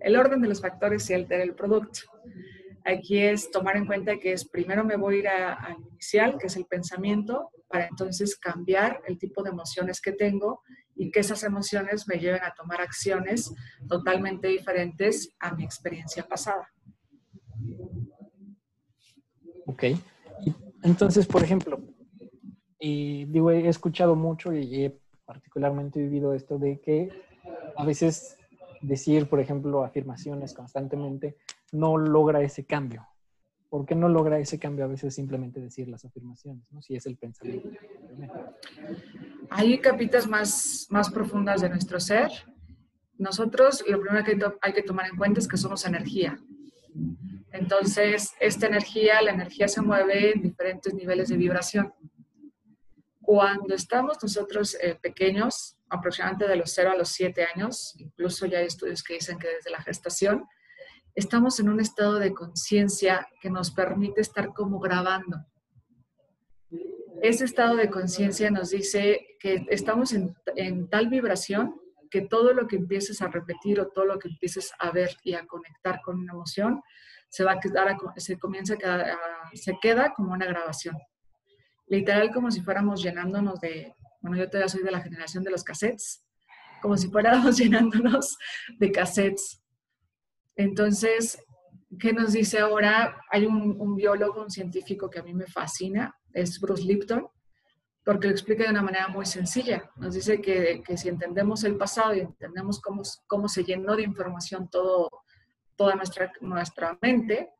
el, 0.00 0.16
orden 0.16 0.40
de 0.40 0.48
los 0.48 0.62
factores 0.62 1.10
y 1.10 1.14
el 1.14 1.28
del 1.28 1.54
producto. 1.54 2.00
Aquí 2.84 3.18
es 3.18 3.50
tomar 3.50 3.76
en 3.76 3.86
cuenta 3.86 4.18
que 4.18 4.32
es 4.32 4.46
primero 4.46 4.84
me 4.84 4.96
voy 4.96 5.16
a 5.16 5.18
ir 5.18 5.28
al 5.28 5.76
inicial, 5.90 6.36
que 6.38 6.48
es 6.48 6.56
el 6.56 6.66
pensamiento, 6.66 7.50
para 7.66 7.86
entonces 7.86 8.36
cambiar 8.36 9.00
el 9.06 9.18
tipo 9.18 9.42
de 9.42 9.50
emociones 9.50 10.00
que 10.00 10.12
tengo 10.12 10.60
y 10.94 11.10
que 11.10 11.20
esas 11.20 11.42
emociones 11.44 12.06
me 12.06 12.16
lleven 12.16 12.42
a 12.42 12.52
tomar 12.54 12.80
acciones 12.80 13.52
totalmente 13.88 14.48
diferentes 14.48 15.34
a 15.40 15.54
mi 15.54 15.64
experiencia 15.64 16.26
pasada. 16.26 16.68
Ok. 19.66 19.84
Entonces, 20.82 21.26
por 21.26 21.42
ejemplo, 21.42 21.80
y 22.78 23.24
digo, 23.24 23.50
he 23.50 23.66
escuchado 23.66 24.14
mucho 24.14 24.52
y 24.52 24.84
he 24.84 25.00
particularmente 25.24 26.00
vivido 26.00 26.34
esto 26.34 26.58
de 26.58 26.80
que 26.80 27.08
a 27.76 27.84
veces 27.84 28.36
decir, 28.82 29.26
por 29.26 29.40
ejemplo, 29.40 29.82
afirmaciones 29.82 30.52
constantemente 30.52 31.36
no 31.74 31.98
logra 31.98 32.40
ese 32.40 32.64
cambio. 32.64 33.06
¿Por 33.68 33.84
qué 33.84 33.96
no 33.96 34.08
logra 34.08 34.38
ese 34.38 34.58
cambio 34.58 34.84
a 34.84 34.88
veces 34.88 35.14
simplemente 35.14 35.60
decir 35.60 35.88
las 35.88 36.04
afirmaciones, 36.04 36.70
¿no? 36.70 36.80
si 36.80 36.94
es 36.94 37.06
el 37.06 37.16
pensamiento? 37.16 37.68
Hay 39.50 39.78
capitas 39.78 40.28
más, 40.28 40.86
más 40.90 41.10
profundas 41.10 41.60
de 41.60 41.68
nuestro 41.68 41.98
ser. 41.98 42.30
Nosotros 43.18 43.84
lo 43.88 44.00
primero 44.00 44.24
que 44.24 44.38
hay 44.62 44.72
que 44.72 44.82
tomar 44.82 45.06
en 45.08 45.16
cuenta 45.16 45.40
es 45.40 45.48
que 45.48 45.56
somos 45.56 45.84
energía. 45.84 46.38
Entonces, 47.50 48.32
esta 48.38 48.66
energía, 48.68 49.20
la 49.22 49.32
energía 49.32 49.66
se 49.66 49.82
mueve 49.82 50.32
en 50.32 50.42
diferentes 50.42 50.94
niveles 50.94 51.28
de 51.28 51.36
vibración. 51.36 51.92
Cuando 53.20 53.74
estamos 53.74 54.18
nosotros 54.22 54.76
eh, 54.80 54.96
pequeños, 55.00 55.76
aproximadamente 55.88 56.46
de 56.46 56.56
los 56.56 56.70
0 56.72 56.92
a 56.92 56.96
los 56.96 57.08
7 57.08 57.46
años, 57.54 57.94
incluso 57.98 58.46
ya 58.46 58.58
hay 58.58 58.66
estudios 58.66 59.02
que 59.02 59.14
dicen 59.14 59.38
que 59.38 59.48
desde 59.48 59.70
la 59.70 59.82
gestación, 59.82 60.44
estamos 61.14 61.60
en 61.60 61.68
un 61.68 61.80
estado 61.80 62.18
de 62.18 62.34
conciencia 62.34 63.26
que 63.40 63.50
nos 63.50 63.70
permite 63.70 64.20
estar 64.20 64.52
como 64.52 64.80
grabando. 64.80 65.44
Ese 67.22 67.44
estado 67.44 67.76
de 67.76 67.88
conciencia 67.88 68.50
nos 68.50 68.70
dice 68.70 69.36
que 69.40 69.64
estamos 69.70 70.12
en, 70.12 70.34
tal 70.90 71.08
vibración 71.08 71.80
que 72.10 72.22
todo 72.22 72.52
lo 72.52 72.66
que 72.66 72.76
empieces 72.76 73.22
a 73.22 73.28
repetir 73.28 73.80
o 73.80 73.88
todo 73.88 74.04
lo 74.04 74.18
que 74.18 74.28
empieces 74.28 74.72
a 74.78 74.90
ver 74.90 75.16
y 75.24 75.34
a 75.34 75.46
conectar 75.46 76.00
con 76.02 76.18
una 76.18 76.32
emoción 76.32 76.82
se 77.28 77.42
va 77.42 77.52
a 77.52 77.60
quedar, 77.60 77.96
se 78.16 78.38
comienza 78.38 78.74
a, 78.74 79.50
se 79.54 79.78
queda 79.80 80.12
como 80.14 80.32
una 80.32 80.46
grabación. 80.46 80.96
Literal 81.88 82.30
como 82.30 82.50
si 82.50 82.60
fuéramos 82.60 83.02
llenándonos 83.02 83.58
de, 83.60 83.94
bueno, 84.20 84.36
yo 84.36 84.48
todavía 84.48 84.68
soy 84.68 84.82
de 84.82 84.92
la 84.92 85.00
generación 85.00 85.42
de 85.42 85.50
los 85.50 85.64
cassettes, 85.64 86.24
como 86.80 86.96
si 86.96 87.08
fuéramos 87.08 87.56
llenándonos 87.58 88.36
de 88.78 88.92
cassettes. 88.92 89.63
Entonces, 90.56 91.38
¿qué 91.98 92.12
nos 92.12 92.32
dice 92.32 92.58
ahora? 92.60 93.20
Hay 93.30 93.46
un, 93.46 93.96
biólogo, 93.96 94.42
un 94.42 94.50
científico 94.50 95.10
que 95.10 95.18
a 95.18 95.22
mí 95.22 95.34
me 95.34 95.46
fascina, 95.46 96.14
es 96.32 96.60
Bruce 96.60 96.82
Lipton, 96.82 97.26
porque 98.04 98.28
lo 98.28 98.32
explica 98.32 98.64
de 98.64 98.70
una 98.70 98.82
manera 98.82 99.08
muy 99.08 99.26
sencilla. 99.26 99.90
Nos 99.96 100.14
dice 100.14 100.40
que, 100.40 100.82
si 100.96 101.08
entendemos 101.08 101.64
el 101.64 101.76
pasado 101.76 102.14
y 102.14 102.20
entendemos 102.20 102.80
cómo, 102.80 103.48
se 103.48 103.64
llenó 103.64 103.96
de 103.96 104.02
información 104.02 104.68
toda 104.68 105.94
nuestra, 105.96 106.32
nuestra 106.40 106.98
mente, 107.00 107.50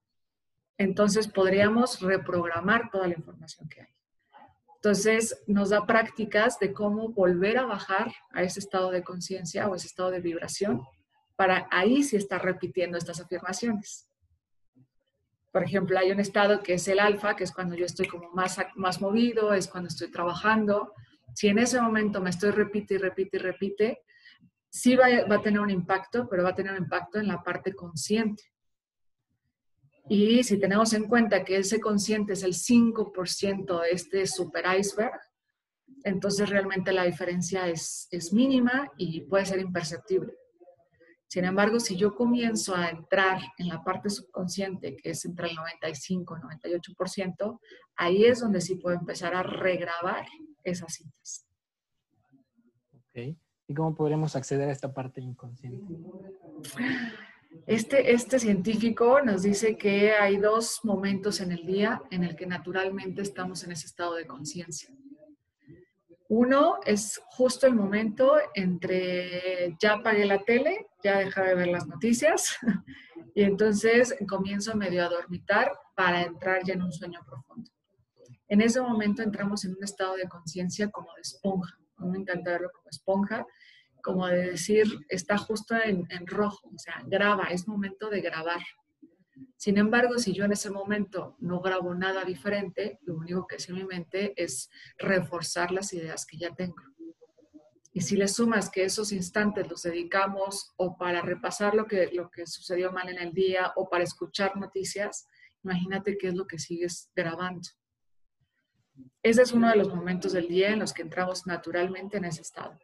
entonces 0.77 1.29
podríamos 1.29 2.01
reprogramar 2.01 2.91
toda 2.91 3.09
la 3.09 3.15
información 3.15 3.69
que 3.69 3.83
hay. 3.83 3.95
Entonces 4.77 5.43
nos 5.47 5.71
da 5.71 5.87
prácticas 5.87 6.59
de 6.59 6.75
cómo 6.75 7.09
volver 7.09 7.57
a 7.57 7.65
bajar 7.65 8.13
a 8.33 8.43
ese 8.43 8.61
estado 8.61 8.91
de 8.91 9.03
conciencia 9.03 9.67
o 9.67 9.75
ese 9.75 9.87
estado 9.87 10.11
de 10.11 10.21
vibración 10.21 10.83
para 11.37 11.67
ahí 11.71 12.03
sí 12.03 12.17
estar 12.17 12.43
repitiendo 12.45 12.99
estas 12.99 13.21
afirmaciones. 13.21 14.09
Por 15.53 15.63
ejemplo, 15.63 15.99
hay 15.99 16.11
un 16.11 16.21
estado 16.21 16.63
que 16.63 16.75
es 16.75 16.89
el 16.89 16.99
alfa, 16.99 17.37
que 17.37 17.45
es 17.45 17.53
cuando 17.53 17.77
yo 17.77 17.87
estoy 17.87 18.09
como 18.09 18.31
más, 18.33 18.59
más 18.75 19.01
movido, 19.01 19.53
es 19.53 19.69
cuando 19.69 19.89
estoy 19.89 20.11
trabajando. 20.11 20.93
Si 21.35 21.49
en 21.49 21.59
ese 21.59 21.81
momento 21.81 22.21
me 22.21 22.31
estoy 22.31 22.51
repite 22.51 22.95
y 22.95 22.99
repite 22.99 23.37
y 23.37 23.41
repite, 23.41 24.03
sí 24.69 24.97
va, 24.97 25.07
a 25.07 25.43
tener 25.43 25.61
un 25.61 25.71
impacto, 25.71 26.29
pero 26.29 26.43
va 26.43 26.51
a 26.51 26.55
tener 26.55 26.73
un 26.73 26.79
impacto 26.79 27.21
en 27.21 27.29
la 27.29 27.43
parte 27.43 27.73
consciente. 27.73 28.43
Y 30.09 30.43
si 30.43 30.59
tenemos 30.59 30.93
en 30.93 31.05
cuenta 31.05 31.45
que 31.45 31.59
ese 31.59 31.81
consciente 31.81 32.33
es 32.33 32.43
el 32.43 32.55
5% 32.55 33.81
de 33.83 33.91
este 33.93 34.27
super 34.27 34.65
iceberg, 34.77 35.19
entonces 36.03 36.49
realmente 36.51 36.93
la 36.93 37.05
diferencia 37.05 37.69
es, 37.69 38.09
es 38.11 38.33
mínima 38.33 38.91
y 38.99 39.21
puede 39.23 39.47
ser 39.47 39.61
imperceptible. 39.61 40.35
Sin 41.35 41.45
embargo, 41.45 41.81
si 41.81 41.97
yo 41.97 42.15
comienzo 42.15 42.77
a 42.77 42.91
entrar 42.91 43.41
en 43.59 43.67
la 43.67 43.83
parte 43.83 44.09
subconsciente, 44.09 44.95
que 44.95 45.11
es 45.11 45.25
entre 45.25 45.49
el 45.49 45.57
95 45.57 46.37
y 46.37 46.71
98%, 46.71 47.59
ahí 47.97 48.25
es 48.25 48.39
donde 48.39 48.61
sí 48.61 48.77
puedo 48.77 48.97
empezar 48.97 49.35
a 49.35 49.43
regrabar 49.43 50.25
esas 50.63 50.95
cintas. 50.95 51.45
Okay. 53.09 53.37
¿Y 53.67 53.75
cómo 53.75 53.97
podremos 53.97 54.37
acceder 54.37 54.69
a 54.69 54.73
esta 54.73 54.95
parte 54.95 55.21
inconsciente? 55.21 55.93
Este, 57.67 58.13
este 58.13 58.39
científico 58.39 59.21
nos 59.21 59.43
dice 59.43 59.77
que 59.77 60.13
hay 60.13 60.37
dos 60.37 60.83
momentos 60.85 61.41
en 61.41 61.51
el 61.51 61.67
día 61.67 62.01
en 62.13 62.23
el 62.23 62.37
que 62.37 62.47
naturalmente 62.47 63.23
estamos 63.23 63.65
en 63.65 63.73
ese 63.73 63.87
estado 63.87 64.15
de 64.15 64.29
conciencia. 64.29 64.95
Uno 66.37 66.81
es 66.85 67.21
justo 67.27 67.67
el 67.67 67.75
momento 67.75 68.37
entre 68.55 69.77
ya 69.81 69.95
apagué 69.95 70.25
la 70.25 70.43
tele, 70.43 70.87
ya 71.03 71.19
dejé 71.19 71.41
de 71.43 71.55
ver 71.55 71.69
las 71.69 71.87
noticias 71.87 72.57
y 73.37 73.45
entonces 73.45 74.17
comienzo 74.29 74.75
medio 74.77 75.05
a 75.05 75.09
dormitar 75.09 75.71
para 75.95 76.23
entrar 76.23 76.65
ya 76.65 76.75
en 76.75 76.83
un 76.83 76.93
sueño 76.93 77.21
profundo. 77.25 77.71
En 78.49 78.61
ese 78.61 78.81
momento 78.81 79.23
entramos 79.23 79.65
en 79.65 79.77
un 79.77 79.85
estado 79.85 80.17
de 80.17 80.29
conciencia 80.29 80.91
como 80.91 81.15
de 81.15 81.23
esponja 81.23 81.79
me 81.99 82.19
encanta 82.19 82.53
verlo 82.53 82.71
como 82.73 82.89
esponja, 82.91 83.47
como 84.03 84.27
de 84.27 84.51
decir, 84.51 84.87
está 85.09 85.39
justo 85.39 85.75
en, 85.77 86.07
rojo, 86.27 86.69
o 86.75 86.79
sea, 86.79 87.03
graba, 87.07 87.45
es 87.45 87.67
momento 87.67 88.11
de 88.11 88.21
grabar. 88.21 88.61
Sin 89.57 89.79
embargo, 89.79 90.19
si 90.19 90.33
yo 90.33 90.45
en 90.45 90.53
ese 90.53 90.71
momento 90.71 91.37
no 91.39 91.61
grabo 91.61 91.95
nada 91.95 92.25
diferente, 92.25 92.99
lo 93.03 93.17
único 93.17 93.47
que 93.47 93.57
hace 93.57 93.73
mi 93.73 93.85
mente 93.85 94.35
es 94.37 94.69
reforzar 94.99 95.71
las 95.71 95.93
ideas 95.93 96.27
que 96.27 96.37
ya 96.37 96.55
tengo. 96.55 96.83
Y 97.93 98.01
si 98.01 98.17
le 98.17 98.27
sumas 98.27 98.71
que 98.71 98.85
esos 98.85 99.13
instantes 99.13 99.69
los 99.69 99.83
dedicamos 99.83 100.75
o 100.77 100.97
para 100.97 101.23
repasar 101.23 101.77
lo 101.77 101.87
que, 101.87 102.11
lo 102.13 102.29
que 102.29 102.45
sucedió 102.47 102.91
mal 102.91 103.09
en 103.09 103.19
el 103.19 103.33
día 103.33 103.73
o 103.77 103.89
para 103.89 104.03
escuchar 104.03 104.57
noticias, 104.57 105.29
imagínate 105.63 106.19
qué 106.19 106.29
es 106.29 106.35
lo 106.35 106.47
que 106.47 106.59
sigues 106.59 107.11
grabando. 107.15 107.69
Ese 109.23 109.43
es 109.43 109.53
uno 109.53 109.71
de 109.71 109.77
los 109.77 109.95
momentos 109.95 110.33
del 110.33 110.49
día 110.49 110.71
en 110.71 110.81
los 110.81 110.93
que 110.93 111.03
entramos 111.03 111.47
naturalmente 111.47 112.17
en 112.17 112.25
ese 112.25 112.43
estado. 112.43 112.77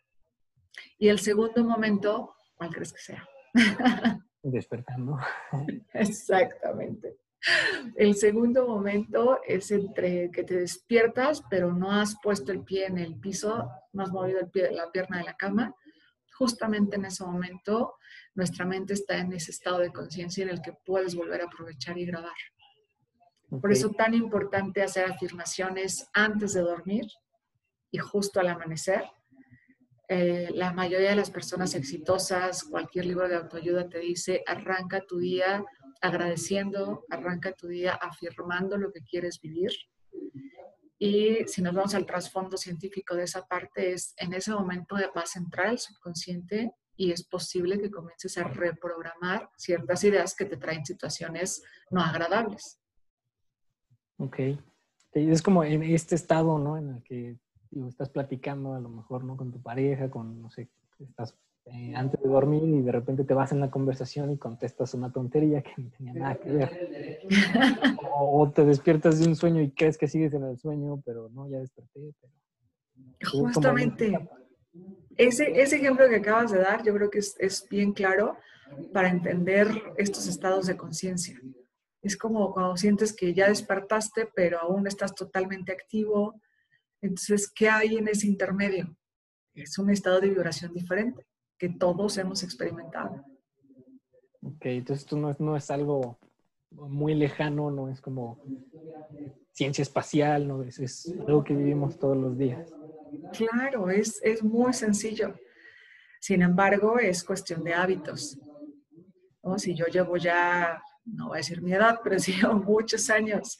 Y 0.97 1.09
el 1.09 1.19
segundo 1.19 1.65
momento, 1.65 2.35
¿cuál 2.55 2.71
crees 2.71 2.93
que 2.93 3.00
sea? 3.00 3.29
Despertando. 4.42 5.18
Exactamente. 5.92 7.18
El 7.97 8.14
segundo 8.16 8.66
momento 8.66 9.40
es 9.47 9.70
entre 9.70 10.30
que 10.30 10.44
te 10.44 10.56
despiertas, 10.56 11.42
pero 11.49 11.73
no 11.73 11.90
has 11.90 12.16
puesto 12.23 12.52
el 12.52 12.62
pie 12.62 12.87
en 12.87 12.99
el 12.99 13.18
piso, 13.18 13.70
no 13.92 14.02
has 14.02 14.12
movido 14.12 14.40
el 14.40 14.50
pie, 14.50 14.70
la 14.73 14.90
pierna 14.90 15.18
de 15.18 15.25
la 15.25 15.37
cama, 15.37 15.75
justamente 16.40 16.97
en 16.97 17.04
ese 17.04 17.25
momento 17.25 17.97
nuestra 18.35 18.64
mente 18.64 18.94
está 18.94 19.18
en 19.18 19.32
ese 19.32 19.50
estado 19.50 19.78
de 19.78 19.92
conciencia 19.92 20.42
en 20.42 20.50
el 20.50 20.62
que 20.62 20.73
puedes 20.73 21.14
volver 21.14 21.42
a 21.42 21.44
aprovechar 21.44 21.99
y 21.99 22.06
grabar. 22.06 22.37
Por 23.49 23.73
eso 23.73 23.90
tan 23.90 24.14
importante 24.14 24.82
hacer 24.82 25.11
afirmaciones 25.11 26.09
antes 26.14 26.52
de 26.52 26.61
dormir 26.61 27.06
y 27.90 27.99
justo 27.99 28.38
al 28.40 28.49
amanecer. 28.49 29.04
Eh, 30.12 30.50
la 30.55 30.73
mayoría 30.73 31.11
de 31.11 31.14
las 31.14 31.31
personas 31.31 31.76
exitosas, 31.76 32.64
cualquier 32.64 33.07
libro 33.07 33.29
de 33.29 33.37
autoayuda 33.37 33.88
te 33.88 34.00
dice, 34.00 34.43
arranca 34.45 35.07
tu 35.07 35.19
día 35.19 35.64
agradeciendo, 36.00 37.05
arranca 37.11 37.52
tu 37.52 37.69
día 37.69 37.95
afirmando 37.95 38.76
lo 38.76 38.90
que 38.90 39.02
quieres 39.02 39.40
vivir. 39.40 39.71
Y 40.99 41.47
si 41.47 41.62
nos 41.62 41.75
vamos 41.75 41.95
al 41.95 42.07
trasfondo 42.07 42.57
científico 42.57 43.14
de 43.14 43.23
esa 43.23 43.47
parte, 43.47 43.93
es 43.93 44.12
en 44.17 44.33
ese 44.33 44.50
momento 44.50 44.97
vas 45.14 45.37
a 45.37 45.38
entrar 45.38 45.69
al 45.69 45.79
subconsciente 45.79 46.73
y 46.97 47.12
es 47.12 47.23
posible 47.23 47.81
que 47.81 47.88
comiences 47.88 48.37
a 48.37 48.43
reprogramar 48.43 49.49
ciertas 49.57 50.02
ideas 50.02 50.35
que 50.35 50.45
te 50.45 50.57
traen 50.57 50.85
situaciones 50.85 51.62
no 51.88 52.02
agradables. 52.02 52.81
Ok. 54.17 54.40
Es 55.12 55.40
como 55.40 55.62
en 55.62 55.85
este 55.85 56.17
estado, 56.17 56.59
¿no? 56.59 56.76
En 56.76 56.97
el 56.97 57.02
que 57.05 57.38
estás 57.89 58.09
platicando 58.09 58.75
a 58.75 58.81
lo 58.81 58.89
mejor, 58.89 59.25
¿no? 59.25 59.37
Con 59.37 59.50
tu 59.50 59.61
pareja, 59.61 60.11
con, 60.11 60.41
no 60.43 60.50
sé, 60.50 60.69
estás 60.99 61.37
eh, 61.67 61.95
antes 61.95 62.21
de 62.21 62.29
dormir 62.29 62.65
y 62.65 62.83
de 62.83 62.91
repente 62.91 63.25
te 63.25 63.35
vas 63.35 63.53
en 63.53 63.61
la 63.61 63.71
conversación 63.71 64.31
y 64.33 64.39
contestas 64.39 64.95
una 64.95 65.12
tontería 65.12 65.62
que 65.62 65.73
no 65.77 65.91
tenía 65.91 66.15
nada 66.15 66.35
que 66.37 66.50
ver. 66.50 67.21
o, 68.15 68.50
te 68.50 68.65
despiertas 68.65 69.21
de 69.21 69.29
un 69.29 69.37
sueño 69.37 69.61
y 69.61 69.71
crees 69.71 69.99
que 69.99 70.09
sigues 70.09 70.33
en 70.35 70.45
el 70.45 70.59
sueño, 70.59 71.00
pero 71.05 71.29
no, 71.29 71.49
ya 71.49 71.59
desperté. 71.59 72.00
Justamente. 73.31 74.29
Ese, 75.17 75.61
ese 75.61 75.77
ejemplo 75.77 76.09
que 76.09 76.17
acabas 76.17 76.50
de 76.50 76.61
dar, 76.61 76.83
yo 76.83 76.95
creo 76.95 77.11
que 77.11 77.19
es, 77.19 77.37
es 77.39 77.69
bien 77.69 77.93
claro 77.93 78.37
para 78.93 79.09
entender 79.09 79.69
estos 79.97 80.27
estados 80.27 80.67
de 80.67 80.77
conciencia. 80.77 81.41
Es 82.03 82.17
como 82.17 82.53
cuando 82.53 82.77
sientes 82.77 83.15
que 83.15 83.35
ya 83.35 83.49
despertaste, 83.49 84.29
pero 84.35 84.61
aún 84.61 84.87
estás 84.87 85.15
totalmente 85.15 85.73
activo. 85.73 86.41
Entonces, 87.00 87.50
¿qué 87.50 87.69
hay 87.69 87.97
en 87.97 88.09
ese 88.09 88.26
intermedio? 88.26 88.97
Es 89.54 89.78
un 89.78 89.90
estado 89.90 90.21
de 90.21 90.28
vibración 90.28 90.73
diferente 90.73 91.26
que 91.59 91.69
todos 91.69 92.16
hemos 92.19 92.42
experimentado. 92.42 93.25
Ok, 94.42 94.64
entonces 94.66 95.04
esto 95.04 95.16
no 95.16 95.30
es, 95.30 95.40
no 95.40 95.57
es 95.57 95.71
algo 95.71 96.19
muy 96.71 97.14
lejano, 97.14 97.71
no 97.71 97.88
es 97.88 98.00
como 98.00 98.42
ciencia 99.52 99.83
espacial, 99.83 100.49
no 100.49 100.62
es, 100.62 100.78
es 100.78 101.14
algo 101.26 101.45
que 101.45 101.54
vivimos 101.54 101.99
todos 101.99 102.16
los 102.16 102.38
días. 102.38 102.73
Claro, 103.33 103.90
es, 103.90 104.21
es 104.23 104.42
muy 104.42 104.73
sencillo. 104.73 105.35
Sin 106.21 106.42
embargo, 106.42 106.99
es 106.99 107.25
cuestión 107.25 107.64
de 107.64 107.75
hábitos. 107.75 108.38
Si 109.57 109.75
yo 109.75 109.87
llevo 109.87 110.16
ya 110.16 110.80
no 111.04 111.28
voy 111.28 111.37
a 111.37 111.38
decir 111.38 111.62
mi 111.62 111.73
edad, 111.73 112.00
pero 112.02 112.19
sí 112.19 112.35
muchos 112.64 113.09
años 113.11 113.59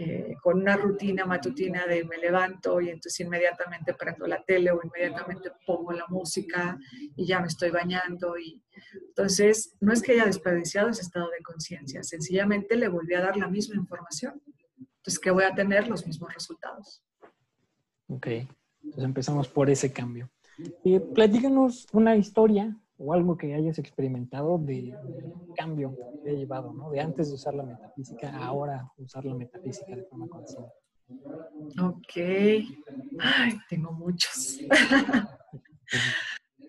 eh, 0.00 0.36
con 0.40 0.60
una 0.60 0.76
rutina 0.76 1.26
matutina 1.26 1.84
de 1.84 2.04
me 2.04 2.18
levanto 2.18 2.80
y 2.80 2.88
entonces 2.88 3.18
inmediatamente 3.18 3.94
prendo 3.94 4.28
la 4.28 4.40
tele 4.44 4.70
o 4.70 4.80
inmediatamente 4.80 5.50
pongo 5.66 5.90
la 5.90 6.06
música 6.06 6.78
y 7.16 7.26
ya 7.26 7.40
me 7.40 7.48
estoy 7.48 7.70
bañando. 7.70 8.38
Y 8.38 8.62
entonces 9.08 9.76
no 9.80 9.92
es 9.92 10.00
que 10.00 10.12
haya 10.12 10.26
desperdiciado 10.26 10.88
ese 10.88 11.02
estado 11.02 11.28
de 11.30 11.42
conciencia, 11.42 12.04
sencillamente 12.04 12.76
le 12.76 12.86
volví 12.86 13.14
a 13.14 13.22
dar 13.22 13.36
la 13.36 13.48
misma 13.48 13.74
información. 13.74 14.40
Entonces, 14.78 15.18
que 15.18 15.32
voy 15.32 15.42
a 15.42 15.54
tener 15.54 15.88
los 15.88 16.06
mismos 16.06 16.32
resultados. 16.32 17.02
Ok, 18.06 18.26
entonces 18.26 19.04
empezamos 19.04 19.48
por 19.48 19.68
ese 19.68 19.92
cambio. 19.92 20.30
Y 20.84 21.00
platícanos 21.00 21.88
una 21.92 22.14
historia 22.14 22.76
o 22.98 23.12
algo 23.12 23.36
que 23.36 23.54
hayas 23.54 23.78
experimentado 23.78 24.58
de, 24.58 24.92
cambio 25.56 25.96
que 26.22 26.30
ha 26.30 26.32
llevado, 26.32 26.72
¿no? 26.72 26.90
De 26.90 27.00
antes 27.00 27.28
de 27.28 27.34
usar 27.34 27.54
la 27.54 27.62
metafísica 27.62 28.28
a 28.30 28.46
ahora 28.46 28.92
usar 28.96 29.24
la 29.24 29.34
metafísica 29.34 29.94
de 29.94 30.04
forma 30.04 30.28
consciente. 30.28 30.72
Ok. 31.80 32.16
Ay, 33.18 33.58
tengo 33.68 33.92
muchos. 33.92 34.60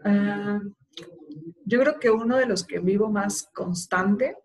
Ah, 0.06 0.62
yo 1.66 1.78
creo 1.82 2.00
que 2.00 2.10
uno 2.10 2.38
de 2.38 2.46
los 2.46 2.66
que 2.66 2.80
vivo 2.80 3.10
más 3.10 3.44
constante 3.54 4.38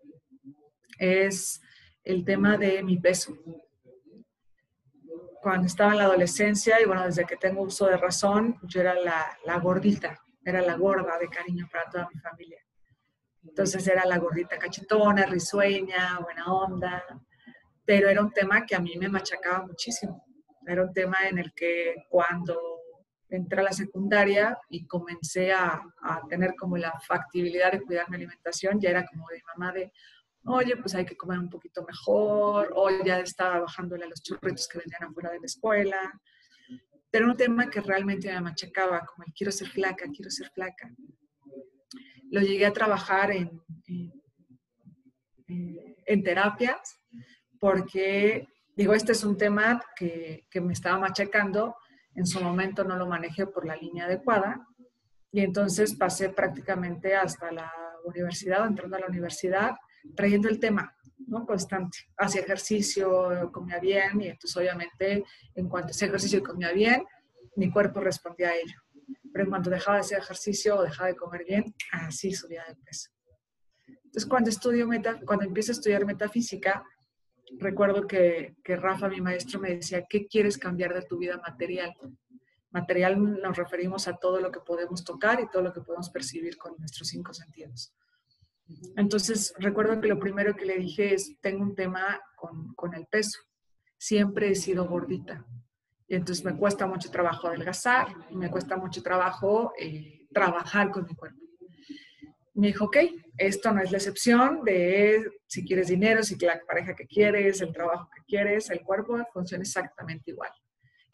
es 0.99 1.61
el 2.03 2.25
tema 2.25 2.57
de 2.57 2.83
mi 2.83 2.97
peso. 2.97 3.37
Cuando 5.41 5.67
estaba 5.67 5.93
en 5.93 5.99
la 5.99 6.03
adolescencia, 6.03 6.81
y 6.81 6.85
bueno, 6.85 7.05
desde 7.05 7.23
que 7.23 7.37
tengo 7.37 7.61
uso 7.61 7.85
de 7.85 7.95
razón, 7.95 8.57
yo 8.63 8.81
era 8.81 8.95
la, 8.95 9.25
la 9.45 9.57
gordita 9.59 10.24
era 10.45 10.61
la 10.61 10.75
gorda 10.75 11.17
de 11.17 11.27
cariño 11.27 11.67
para 11.71 11.89
toda 11.89 12.07
mi 12.13 12.19
familia. 12.21 12.59
Entonces 13.43 13.85
era 13.87 14.05
la 14.05 14.19
gordita 14.19 14.57
cachetona, 14.57 15.25
risueña, 15.25 16.19
buena 16.19 16.45
onda, 16.45 17.03
pero 17.83 18.07
era 18.07 18.21
un 18.21 18.31
tema 18.31 18.65
que 18.65 18.75
a 18.75 18.79
mí 18.79 18.95
me 18.97 19.09
machacaba 19.09 19.65
muchísimo. 19.65 20.23
Era 20.65 20.83
un 20.83 20.93
tema 20.93 21.27
en 21.27 21.39
el 21.39 21.53
que 21.53 21.95
cuando 22.09 22.57
entré 23.29 23.59
a 23.59 23.63
la 23.63 23.71
secundaria 23.71 24.57
y 24.69 24.87
comencé 24.87 25.51
a, 25.51 25.81
a 26.01 26.21
tener 26.29 26.55
como 26.55 26.77
la 26.77 26.93
factibilidad 27.07 27.71
de 27.71 27.81
cuidar 27.81 28.09
mi 28.09 28.15
alimentación, 28.15 28.79
ya 28.79 28.91
era 28.91 29.05
como 29.05 29.27
de 29.29 29.41
mamá 29.55 29.71
de, 29.73 29.91
oye, 30.45 30.77
pues 30.77 30.95
hay 30.95 31.05
que 31.05 31.17
comer 31.17 31.39
un 31.39 31.49
poquito 31.49 31.83
mejor, 31.83 32.71
o 32.75 32.89
ya 33.03 33.19
estaba 33.19 33.59
bajándole 33.59 34.05
a 34.05 34.09
los 34.09 34.21
churritos 34.21 34.67
que 34.67 34.79
vendían 34.79 35.03
afuera 35.03 35.31
de 35.31 35.39
la 35.39 35.45
escuela, 35.45 36.21
era 37.17 37.27
un 37.27 37.37
tema 37.37 37.69
que 37.69 37.81
realmente 37.81 38.31
me 38.31 38.41
machacaba, 38.41 39.05
como 39.05 39.25
el 39.25 39.33
quiero 39.33 39.51
ser 39.51 39.67
flaca, 39.69 40.05
quiero 40.13 40.29
ser 40.29 40.49
flaca. 40.51 40.89
Lo 42.31 42.41
llegué 42.41 42.65
a 42.65 42.73
trabajar 42.73 43.31
en, 43.31 43.61
en, 45.47 46.23
terapias 46.23 46.99
porque, 47.59 48.47
digo, 48.75 48.93
este 48.93 49.11
es 49.11 49.23
un 49.23 49.37
tema 49.37 49.81
que, 49.95 50.47
que 50.49 50.61
me 50.61 50.73
estaba 50.73 50.97
machacando, 50.97 51.75
en 52.15 52.25
su 52.25 52.41
momento 52.41 52.83
no 52.83 52.95
lo 52.95 53.07
manejé 53.07 53.45
por 53.45 53.65
la 53.65 53.75
línea 53.75 54.05
adecuada 54.05 54.65
y 55.31 55.41
entonces 55.41 55.95
pasé 55.95 56.29
prácticamente 56.29 57.15
hasta 57.15 57.51
la 57.51 57.71
universidad, 58.05 58.65
entrando 58.65 58.95
a 58.95 59.01
la 59.01 59.07
universidad, 59.07 59.75
trayendo 60.15 60.47
el 60.47 60.59
tema, 60.59 60.95
¿no? 61.27 61.45
Constante. 61.45 61.97
Hacía 62.17 62.41
ejercicio, 62.41 63.49
comía 63.51 63.79
bien 63.79 64.21
y 64.21 64.27
entonces 64.27 64.55
obviamente 64.57 65.23
en 65.55 65.67
cuanto 65.67 65.91
hacía 65.91 66.07
ejercicio 66.07 66.39
y 66.39 66.43
comía 66.43 66.71
bien, 66.71 67.03
mi 67.55 67.71
cuerpo 67.71 67.99
respondía 67.99 68.49
a 68.49 68.55
ello. 68.55 68.81
Pero 69.31 69.43
en 69.43 69.49
cuanto 69.49 69.69
dejaba 69.69 69.97
de 69.97 70.01
hacer 70.01 70.19
ejercicio 70.19 70.77
o 70.77 70.83
dejaba 70.83 71.09
de 71.09 71.15
comer 71.15 71.43
bien, 71.45 71.75
así 71.91 72.33
subía 72.33 72.63
de 72.67 72.75
peso. 72.75 73.09
Entonces 73.87 74.25
cuando, 74.25 74.49
estudio 74.49 74.87
meta, 74.87 75.19
cuando 75.25 75.45
empiezo 75.45 75.71
a 75.71 75.73
estudiar 75.73 76.05
metafísica, 76.05 76.83
recuerdo 77.59 78.07
que, 78.07 78.55
que 78.63 78.75
Rafa, 78.75 79.09
mi 79.09 79.21
maestro, 79.21 79.59
me 79.59 79.75
decía, 79.75 80.05
¿qué 80.07 80.27
quieres 80.27 80.57
cambiar 80.57 80.93
de 80.93 81.01
tu 81.01 81.17
vida 81.17 81.37
material? 81.37 81.93
Material 82.71 83.41
nos 83.41 83.57
referimos 83.57 84.07
a 84.07 84.17
todo 84.17 84.39
lo 84.39 84.51
que 84.51 84.59
podemos 84.59 85.03
tocar 85.03 85.39
y 85.39 85.49
todo 85.49 85.61
lo 85.61 85.73
que 85.73 85.81
podemos 85.81 86.09
percibir 86.09 86.57
con 86.57 86.75
nuestros 86.77 87.07
cinco 87.09 87.33
sentidos. 87.33 87.93
Entonces, 88.97 89.53
recuerdo 89.59 89.99
que 90.01 90.07
lo 90.07 90.19
primero 90.19 90.55
que 90.55 90.65
le 90.65 90.77
dije 90.77 91.13
es, 91.13 91.35
tengo 91.41 91.63
un 91.63 91.75
tema 91.75 92.19
con, 92.35 92.73
con 92.73 92.93
el 92.93 93.05
peso. 93.05 93.39
Siempre 93.97 94.49
he 94.49 94.55
sido 94.55 94.87
gordita. 94.87 95.45
Y 96.07 96.15
entonces 96.15 96.45
me 96.45 96.55
cuesta 96.55 96.85
mucho 96.85 97.09
trabajo 97.09 97.47
adelgazar 97.47 98.07
y 98.29 98.35
me 98.35 98.51
cuesta 98.51 98.77
mucho 98.77 99.01
trabajo 99.01 99.73
eh, 99.79 100.27
trabajar 100.31 100.91
con 100.91 101.05
mi 101.05 101.15
cuerpo. 101.15 101.39
Me 102.53 102.67
dijo, 102.67 102.85
ok, 102.85 102.97
esto 103.37 103.71
no 103.73 103.81
es 103.81 103.91
la 103.91 103.97
excepción 103.97 104.63
de 104.63 105.29
si 105.45 105.65
quieres 105.65 105.87
dinero, 105.87 106.23
si 106.23 106.37
la 106.37 106.61
pareja 106.65 106.95
que 106.95 107.05
quieres, 107.05 107.59
el 107.61 107.73
trabajo 107.73 108.09
que 108.15 108.21
quieres, 108.23 108.69
el 108.69 108.81
cuerpo 108.81 109.17
funciona 109.33 109.63
exactamente 109.63 110.31
igual. 110.31 110.51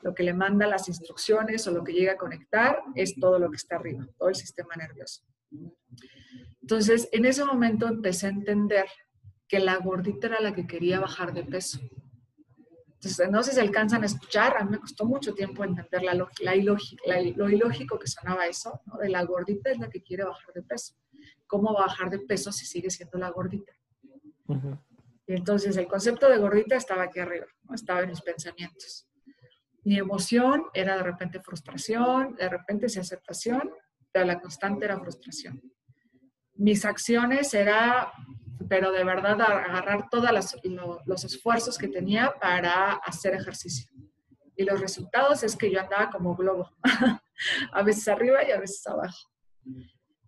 Lo 0.01 0.13
que 0.13 0.23
le 0.23 0.33
manda 0.33 0.67
las 0.67 0.87
instrucciones 0.87 1.65
o 1.67 1.71
lo 1.71 1.83
que 1.83 1.93
llega 1.93 2.13
a 2.13 2.17
conectar 2.17 2.81
es 2.95 3.15
todo 3.15 3.39
lo 3.39 3.49
que 3.49 3.57
está 3.57 3.77
arriba, 3.77 4.05
todo 4.17 4.29
el 4.29 4.35
sistema 4.35 4.75
nervioso. 4.75 5.23
Entonces, 6.61 7.09
en 7.11 7.25
ese 7.25 7.43
momento 7.43 7.87
empecé 7.87 8.27
a 8.27 8.29
entender 8.29 8.85
que 9.47 9.59
la 9.59 9.77
gordita 9.77 10.27
era 10.27 10.39
la 10.39 10.53
que 10.53 10.67
quería 10.67 10.99
bajar 10.99 11.33
de 11.33 11.43
peso. 11.43 11.79
Entonces, 12.93 13.31
no 13.31 13.41
sé 13.41 13.49
si 13.49 13.55
se 13.55 13.61
alcanzan 13.61 14.03
a 14.03 14.05
escuchar, 14.05 14.55
a 14.55 14.63
mí 14.63 14.71
me 14.71 14.79
costó 14.79 15.05
mucho 15.05 15.33
tiempo 15.33 15.63
entender 15.63 16.03
la, 16.03 16.13
la, 16.13 16.55
lo 16.55 17.49
ilógico 17.49 17.97
que 17.97 18.07
sonaba 18.07 18.45
eso, 18.45 18.79
¿no? 18.85 18.97
de 18.99 19.09
la 19.09 19.23
gordita 19.23 19.71
es 19.71 19.79
la 19.79 19.89
que 19.89 20.03
quiere 20.03 20.23
bajar 20.23 20.53
de 20.53 20.61
peso. 20.61 20.93
¿Cómo 21.47 21.73
bajar 21.73 22.11
de 22.11 22.19
peso 22.19 22.51
si 22.51 22.65
sigue 22.65 22.91
siendo 22.91 23.17
la 23.17 23.29
gordita? 23.31 23.73
Y 25.25 25.33
entonces 25.33 25.75
el 25.77 25.87
concepto 25.87 26.29
de 26.29 26.37
gordita 26.37 26.75
estaba 26.75 27.03
aquí 27.03 27.19
arriba, 27.19 27.47
¿no? 27.63 27.73
estaba 27.73 28.01
en 28.01 28.09
mis 28.09 28.21
pensamientos. 28.21 29.07
Mi 29.83 29.97
emoción 29.97 30.65
era 30.73 30.95
de 30.95 31.03
repente 31.03 31.41
frustración, 31.41 32.35
de 32.35 32.47
repente 32.47 32.87
sí 32.87 32.99
aceptación, 32.99 33.71
pero 34.11 34.25
la 34.25 34.39
constante 34.39 34.85
era 34.85 34.99
frustración 34.99 35.59
mis 36.61 36.85
acciones 36.85 37.55
era, 37.55 38.11
pero 38.69 38.91
de 38.91 39.03
verdad, 39.03 39.41
agarrar 39.41 40.09
todos 40.11 40.29
los 41.05 41.23
esfuerzos 41.23 41.75
que 41.75 41.87
tenía 41.87 42.35
para 42.39 42.93
hacer 42.93 43.33
ejercicio. 43.33 43.89
Y 44.55 44.63
los 44.63 44.79
resultados 44.79 45.41
es 45.41 45.55
que 45.55 45.71
yo 45.71 45.79
andaba 45.81 46.11
como 46.11 46.35
globo, 46.35 46.69
a 47.73 47.81
veces 47.81 48.07
arriba 48.07 48.47
y 48.47 48.51
a 48.51 48.59
veces 48.59 48.85
abajo. 48.85 49.31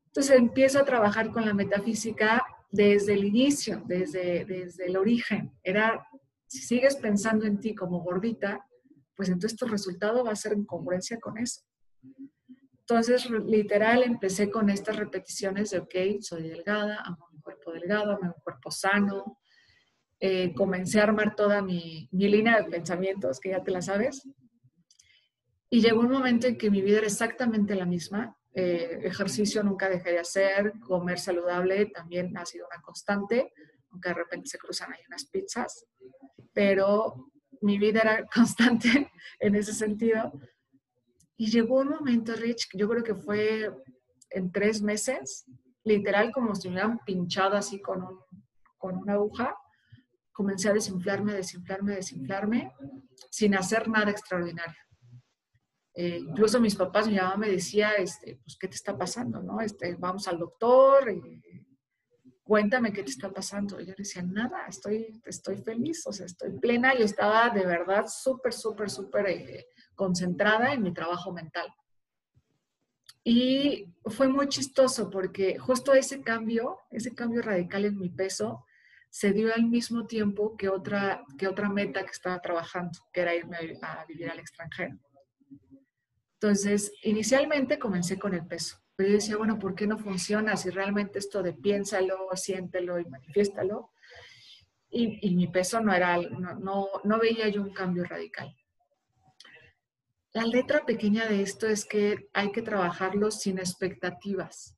Entonces 0.07 0.35
empiezo 0.35 0.79
a 0.79 0.85
trabajar 0.85 1.29
con 1.31 1.45
la 1.45 1.53
metafísica 1.53 2.43
desde 2.71 3.13
el 3.13 3.25
inicio, 3.25 3.83
desde, 3.85 4.43
desde 4.45 4.87
el 4.87 4.97
origen. 4.97 5.53
Era, 5.63 6.07
si 6.47 6.63
sigues 6.63 6.95
pensando 6.95 7.45
en 7.45 7.59
ti 7.59 7.75
como 7.75 7.99
gordita, 7.99 8.65
pues 9.15 9.29
entonces 9.29 9.55
tu 9.55 9.67
resultado 9.67 10.23
va 10.23 10.31
a 10.31 10.35
ser 10.35 10.53
en 10.53 10.65
congruencia 10.65 11.19
con 11.19 11.37
eso. 11.37 11.61
Entonces, 12.87 13.29
literal, 13.29 14.03
empecé 14.03 14.51
con 14.51 14.69
estas 14.69 14.97
repeticiones 14.97 15.71
de, 15.71 15.79
ok, 15.79 16.21
soy 16.21 16.49
delgada, 16.49 17.01
amo 17.05 17.29
mi 17.31 17.39
cuerpo 17.39 17.71
delgado, 17.71 18.11
amo 18.11 18.33
mi 18.35 18.43
cuerpo 18.43 18.71
sano. 18.71 19.39
Eh, 20.19 20.53
comencé 20.53 20.99
a 20.99 21.03
armar 21.03 21.35
toda 21.35 21.61
mi, 21.61 22.09
mi 22.11 22.27
línea 22.27 22.61
de 22.61 22.69
pensamientos, 22.69 23.39
que 23.39 23.51
ya 23.51 23.63
te 23.63 23.71
la 23.71 23.81
sabes. 23.81 24.27
Y 25.69 25.81
llegó 25.81 26.01
un 26.01 26.11
momento 26.11 26.47
en 26.47 26.57
que 26.57 26.69
mi 26.69 26.81
vida 26.81 26.97
era 26.97 27.07
exactamente 27.07 27.73
la 27.73 27.85
misma. 27.85 28.37
Eh, 28.53 28.99
ejercicio 29.03 29.63
nunca 29.63 29.89
dejé 29.89 30.11
de 30.11 30.19
hacer, 30.19 30.73
comer 30.79 31.19
saludable 31.19 31.87
también 31.87 32.37
ha 32.37 32.45
sido 32.45 32.67
una 32.67 32.81
constante, 32.83 33.51
aunque 33.89 34.09
de 34.09 34.15
repente 34.15 34.49
se 34.49 34.59
cruzan 34.59 34.93
ahí 34.93 34.99
unas 35.07 35.25
pizzas, 35.25 35.87
pero 36.53 37.31
mi 37.61 37.79
vida 37.79 38.01
era 38.01 38.25
constante 38.33 39.11
en 39.39 39.55
ese 39.55 39.73
sentido. 39.73 40.33
Y 41.43 41.47
llegó 41.51 41.82
un 41.82 41.89
momento, 41.89 42.34
Rich, 42.38 42.69
yo 42.73 42.88
creo 42.88 43.03
que 43.03 43.15
fue 43.15 43.69
en 44.29 44.49
tres 44.53 44.82
meses, 44.82 45.43
literal 45.84 46.32
como 46.32 46.56
si 46.56 46.69
me 46.69 46.75
hubieran 46.75 46.99
pinchado 46.99 47.58
así 47.58 47.82
con, 47.82 48.01
un, 48.01 48.19
con 48.77 48.95
una 48.95 49.15
aguja, 49.15 49.53
comencé 50.32 50.69
a 50.69 50.73
desinflarme, 50.73 51.34
desinflarme, 51.34 51.95
desinflarme, 51.95 52.71
sin 53.29 53.56
hacer 53.56 53.89
nada 53.89 54.10
extraordinario. 54.10 54.82
Eh, 55.93 56.19
incluso 56.19 56.62
mis 56.62 56.77
papás, 56.77 57.10
mi 57.10 57.17
mamá 57.17 57.36
me 57.36 57.49
decía, 57.49 57.91
este, 57.95 58.39
pues, 58.41 58.56
¿qué 58.58 58.69
te 58.69 58.75
está 58.75 58.97
pasando? 58.97 59.43
¿no? 59.43 59.60
Este, 59.60 59.95
vamos 59.95 60.25
al 60.29 60.39
doctor, 60.39 61.13
cuéntame 62.41 62.93
qué 62.93 63.03
te 63.03 63.12
está 63.12 63.34
pasando. 63.34 63.82
Y 63.82 63.86
yo 63.88 63.95
decía, 63.97 64.23
nada, 64.23 64.65
estoy, 64.65 65.21
estoy 65.25 65.58
feliz, 65.58 66.08
o 66.08 66.13
sea, 66.13 66.25
estoy 66.25 66.58
plena. 66.58 66.97
Yo 66.97 67.03
estaba 67.03 67.49
de 67.49 67.65
verdad 67.65 68.06
súper, 68.08 68.53
súper, 68.53 68.89
súper 68.89 69.27
eh, 69.27 69.65
concentrada 69.95 70.73
en 70.73 70.84
mi 70.84 70.93
trabajo 70.93 71.32
mental. 71.32 71.73
Y 73.23 73.93
fue 74.06 74.27
muy 74.27 74.49
chistoso 74.49 75.10
porque 75.10 75.58
justo 75.58 75.93
ese 75.93 76.21
cambio, 76.21 76.79
ese 76.91 77.15
cambio 77.15 77.41
radical 77.41 77.86
en 77.86 77.97
mi 77.97 78.10
peso, 78.10 78.65
se 79.10 79.32
dio 79.32 79.53
al 79.53 79.65
mismo 79.65 80.08
tiempo 80.08 80.58
que 80.58 80.67
otra, 80.69 81.23
que 81.38 81.47
otra 81.47 81.69
meta 81.69 82.03
que 82.03 82.12
estaba 82.12 82.41
trabajando, 82.41 82.99
que 83.13 83.21
era 83.21 83.36
irme 83.36 83.58
a 83.82 84.03
vivir 84.06 84.29
al 84.29 84.39
extranjero. 84.39 84.97
Entonces, 86.34 86.91
inicialmente 87.03 87.79
comencé 87.79 88.19
con 88.19 88.34
el 88.34 88.45
peso, 88.45 88.77
pero 88.95 89.10
yo 89.10 89.15
decía, 89.15 89.38
bueno, 89.38 89.58
¿por 89.60 89.75
qué 89.75 89.88
no 89.88 89.97
funciona 89.97 90.58
si 90.58 90.71
realmente 90.71 91.19
esto 91.19 91.41
de 91.41 91.53
piénsalo, 91.53 92.27
siéntelo 92.34 92.99
y 92.99 93.06
manifiéstalo? 93.06 93.91
Y, 94.89 95.25
y 95.25 95.36
mi 95.36 95.47
peso 95.47 95.79
no 95.79 95.93
era, 95.93 96.17
no, 96.17 96.56
no, 96.56 96.88
no 97.03 97.19
veía 97.19 97.47
yo 97.47 97.62
un 97.62 97.71
cambio 97.71 98.03
radical. 98.03 98.53
La 100.33 100.45
letra 100.45 100.85
pequeña 100.85 101.27
de 101.27 101.41
esto 101.41 101.67
es 101.67 101.85
que 101.85 102.29
hay 102.33 102.51
que 102.51 102.61
trabajarlo 102.61 103.29
sin 103.29 103.59
expectativas. 103.59 104.75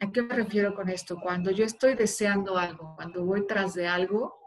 ¿A 0.00 0.12
qué 0.12 0.22
me 0.22 0.34
refiero 0.34 0.74
con 0.74 0.90
esto? 0.90 1.18
Cuando 1.18 1.50
yo 1.50 1.64
estoy 1.64 1.94
deseando 1.94 2.58
algo, 2.58 2.94
cuando 2.96 3.24
voy 3.24 3.46
tras 3.46 3.72
de 3.74 3.86
algo, 3.86 4.38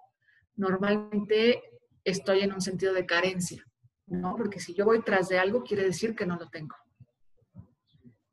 normalmente 0.55 1.63
estoy 2.03 2.41
en 2.41 2.53
un 2.53 2.61
sentido 2.61 2.93
de 2.93 3.05
carencia. 3.05 3.63
¿no? 4.07 4.35
Porque 4.35 4.59
si 4.59 4.73
yo 4.73 4.85
voy 4.85 5.01
tras 5.01 5.27
de 5.29 5.39
algo, 5.39 5.63
quiere 5.63 5.83
decir 5.83 6.15
que 6.15 6.25
no 6.25 6.37
lo 6.37 6.49
tengo. 6.49 6.75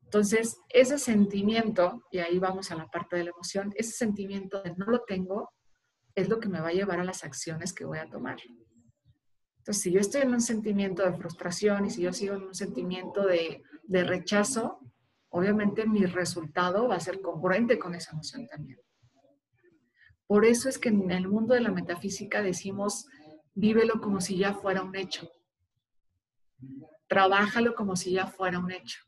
Entonces, 0.03 0.57
ese 0.69 0.97
sentimiento, 0.97 2.03
y 2.11 2.19
ahí 2.19 2.39
vamos 2.39 2.71
a 2.71 2.75
la 2.75 2.87
parte 2.87 3.17
de 3.17 3.25
la 3.25 3.31
emoción, 3.31 3.73
ese 3.75 3.91
sentimiento 3.91 4.61
de 4.61 4.73
no 4.75 4.85
lo 4.85 5.03
tengo 5.03 5.51
es 6.13 6.29
lo 6.29 6.39
que 6.39 6.47
me 6.47 6.61
va 6.61 6.69
a 6.69 6.73
llevar 6.73 6.99
a 6.99 7.03
las 7.03 7.23
acciones 7.23 7.73
que 7.73 7.83
voy 7.83 7.97
a 7.97 8.09
tomar. 8.09 8.37
Entonces, 9.65 9.81
si 9.81 9.91
yo 9.91 9.99
estoy 9.99 10.21
en 10.21 10.33
un 10.33 10.41
sentimiento 10.41 11.03
de 11.03 11.17
frustración 11.17 11.85
y 11.85 11.89
si 11.89 12.03
yo 12.03 12.13
sigo 12.13 12.35
en 12.35 12.43
un 12.43 12.55
sentimiento 12.55 13.25
de, 13.25 13.63
rechazo, 13.87 14.79
obviamente 15.29 15.87
mi 15.87 16.05
resultado 16.05 16.87
va 16.87 16.95
a 16.95 16.99
ser 16.99 17.19
congruente 17.21 17.79
con 17.79 17.95
esa 17.95 18.11
emoción 18.11 18.47
también. 18.47 18.79
Por 20.27 20.45
eso 20.45 20.69
es 20.69 20.77
que 20.77 20.89
en 20.89 21.09
el 21.11 21.27
mundo 21.27 21.53
de 21.53 21.61
la 21.61 21.71
metafísica 21.71 22.41
decimos, 22.41 23.07
vívelo 23.53 24.01
como 24.01 24.21
si 24.21 24.37
ya 24.37 24.53
fuera 24.53 24.83
un 24.83 24.95
hecho 24.95 25.29
trabájalo 27.07 27.75
como 27.75 27.95
si 27.95 28.11
ya 28.13 28.27
fuera 28.27 28.59
un 28.59 28.71
hecho. 28.71 28.99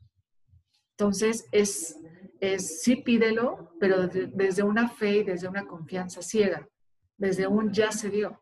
Entonces, 0.90 1.46
es, 1.52 1.96
es 2.40 2.82
sí 2.82 2.96
pídelo, 2.96 3.72
pero 3.78 4.08
desde 4.08 4.62
una 4.62 4.88
fe 4.88 5.18
y 5.18 5.24
desde 5.24 5.48
una 5.48 5.66
confianza 5.66 6.22
ciega, 6.22 6.68
desde 7.16 7.46
un 7.46 7.72
ya 7.72 7.92
se 7.92 8.10
dio. 8.10 8.40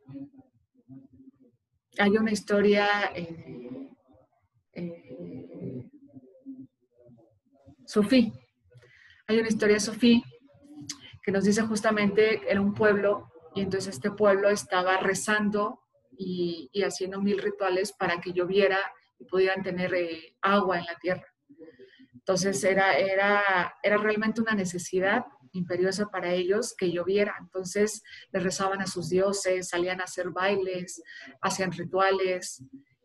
Hay 1.98 2.10
una 2.18 2.30
historia, 2.30 2.86
eh, 3.14 3.88
eh, 4.74 5.88
hay 9.26 9.38
una 9.38 9.48
historia, 9.48 9.80
Sofí, 9.80 10.22
que 11.22 11.32
nos 11.32 11.44
dice 11.44 11.62
justamente 11.62 12.42
era 12.50 12.60
un 12.60 12.74
pueblo 12.74 13.32
y 13.54 13.62
entonces 13.62 13.94
este 13.94 14.10
pueblo 14.10 14.50
estaba 14.50 14.98
rezando 14.98 15.80
y, 16.18 16.68
y 16.72 16.82
haciendo 16.82 17.20
mil 17.22 17.38
rituales 17.38 17.92
para 17.92 18.20
que 18.20 18.32
lloviera 18.32 18.78
y 19.18 19.24
pudieran 19.24 19.62
tener 19.62 19.94
eh, 19.94 20.36
agua 20.42 20.78
en 20.78 20.84
la 20.84 20.96
tierra. 20.96 21.26
Entonces 22.12 22.62
era, 22.64 22.92
era, 22.98 23.74
era 23.82 23.96
realmente 23.96 24.42
una 24.42 24.54
necesidad 24.54 25.24
imperiosa 25.56 26.06
para 26.06 26.32
ellos 26.32 26.74
que 26.76 26.90
lloviera. 26.90 27.34
Entonces 27.40 28.02
les 28.32 28.42
rezaban 28.42 28.80
a 28.80 28.86
sus 28.86 29.08
dioses, 29.08 29.68
salían 29.68 30.00
a 30.00 30.04
hacer 30.04 30.30
bailes, 30.30 31.02
hacían 31.40 31.72
rituales 31.72 32.62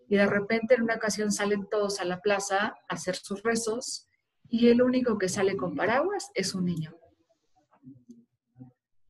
y 0.08 0.18
de 0.18 0.26
repente 0.26 0.76
en 0.76 0.84
una 0.84 0.96
ocasión 0.96 1.32
salen 1.32 1.68
todos 1.70 2.00
a 2.02 2.06
la 2.06 2.20
plaza 2.20 2.76
a 2.90 2.94
hacer 2.94 3.16
sus 3.16 3.42
rezos 3.44 4.08
y 4.50 4.68
el 4.68 4.82
único 4.82 5.18
que 5.18 5.30
sale 5.30 5.56
con 5.56 5.76
paraguas 5.76 6.30
es 6.34 6.54
un 6.54 6.66
niño. 6.66 6.98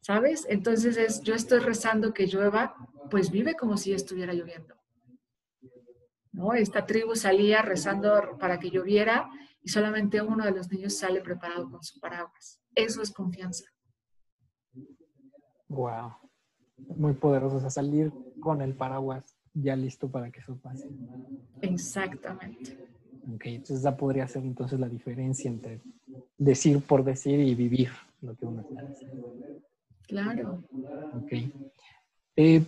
¿Sabes? 0.01 0.45
Entonces 0.49 0.97
es, 0.97 1.21
yo 1.21 1.33
estoy 1.33 1.59
rezando 1.59 2.13
que 2.13 2.27
llueva, 2.27 2.75
pues 3.09 3.31
vive 3.31 3.55
como 3.55 3.77
si 3.77 3.93
estuviera 3.93 4.33
lloviendo. 4.33 4.75
Esta 6.55 6.85
tribu 6.85 7.15
salía 7.15 7.61
rezando 7.61 8.37
para 8.39 8.59
que 8.59 8.71
lloviera 8.71 9.29
y 9.63 9.69
solamente 9.69 10.21
uno 10.21 10.45
de 10.45 10.51
los 10.51 10.71
niños 10.71 10.97
sale 10.97 11.21
preparado 11.21 11.69
con 11.69 11.83
su 11.83 11.99
paraguas. 11.99 12.60
Eso 12.75 13.01
es 13.01 13.11
confianza. 13.11 13.65
Wow. 15.67 16.13
Muy 16.95 17.13
poderoso. 17.13 17.57
O 17.57 17.59
sea, 17.59 17.69
salir 17.69 18.11
con 18.39 18.61
el 18.61 18.73
paraguas 18.73 19.35
ya 19.53 19.75
listo 19.75 20.09
para 20.09 20.31
que 20.31 20.39
eso 20.39 20.57
pase. 20.57 20.89
Exactamente. 21.61 22.77
Ok, 23.33 23.45
entonces 23.45 23.79
esa 23.79 23.95
podría 23.95 24.27
ser 24.27 24.43
entonces 24.43 24.79
la 24.79 24.89
diferencia 24.89 25.49
entre 25.49 25.81
decir 26.37 26.81
por 26.81 27.03
decir 27.03 27.39
y 27.39 27.53
vivir 27.53 27.89
lo 28.21 28.35
que 28.35 28.45
uno 28.45 28.61
está 28.61 28.81
diciendo. 28.83 29.35
Claro. 30.07 30.63
Ok. 31.13 31.31
Eh, 32.35 32.63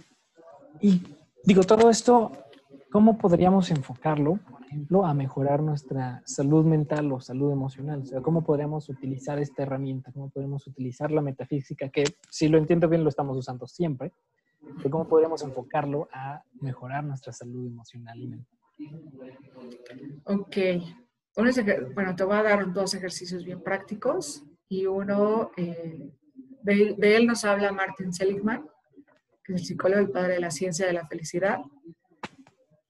y 0.82 1.02
digo, 1.44 1.64
todo 1.64 1.90
esto 1.90 2.32
¿Cómo 2.94 3.18
podríamos 3.18 3.72
enfocarlo, 3.72 4.38
por 4.52 4.62
ejemplo, 4.62 5.04
a 5.04 5.16
mejorar 5.16 5.64
nuestra 5.64 6.22
salud 6.26 6.64
mental 6.64 7.12
o 7.12 7.20
salud 7.20 7.52
emocional? 7.52 8.04
O 8.04 8.06
sea, 8.06 8.22
¿cómo 8.22 8.44
podríamos 8.44 8.88
utilizar 8.88 9.40
esta 9.40 9.64
herramienta? 9.64 10.12
¿Cómo 10.12 10.30
podemos 10.30 10.68
utilizar 10.68 11.10
la 11.10 11.24
metafísica? 11.24 11.90
Que 11.90 12.04
si 12.30 12.50
lo 12.50 12.60
entiendo 12.60 12.88
bien, 12.88 13.04
lo 13.04 13.10
estamos 13.10 13.36
usando 13.36 13.66
siempre. 13.66 14.12
¿cómo 14.92 15.08
podríamos 15.08 15.42
enfocarlo 15.42 16.08
a 16.14 16.44
mejorar 16.62 17.04
nuestra 17.04 17.34
salud 17.34 17.66
emocional 17.66 18.22
y 18.22 18.28
mental? 18.28 18.60
Ok. 20.26 20.58
Bueno, 21.96 22.16
te 22.16 22.24
voy 22.24 22.38
a 22.38 22.44
dar 22.44 22.72
dos 22.72 22.94
ejercicios 22.94 23.44
bien 23.44 23.64
prácticos 23.64 24.44
y 24.70 24.86
uno, 24.86 25.50
eh, 25.58 26.12
de, 26.62 26.96
él 27.00 27.26
nos 27.26 27.44
habla 27.44 27.72
Martin 27.72 28.14
Seligman, 28.14 28.68
que 29.44 29.54
es 29.54 29.62
el 29.62 29.66
psicólogo 29.66 30.04
y 30.04 30.12
padre 30.12 30.36
de 30.36 30.42
la 30.42 30.52
ciencia 30.52 30.86
de 30.86 30.94
la 30.94 31.08
felicidad. 31.08 31.58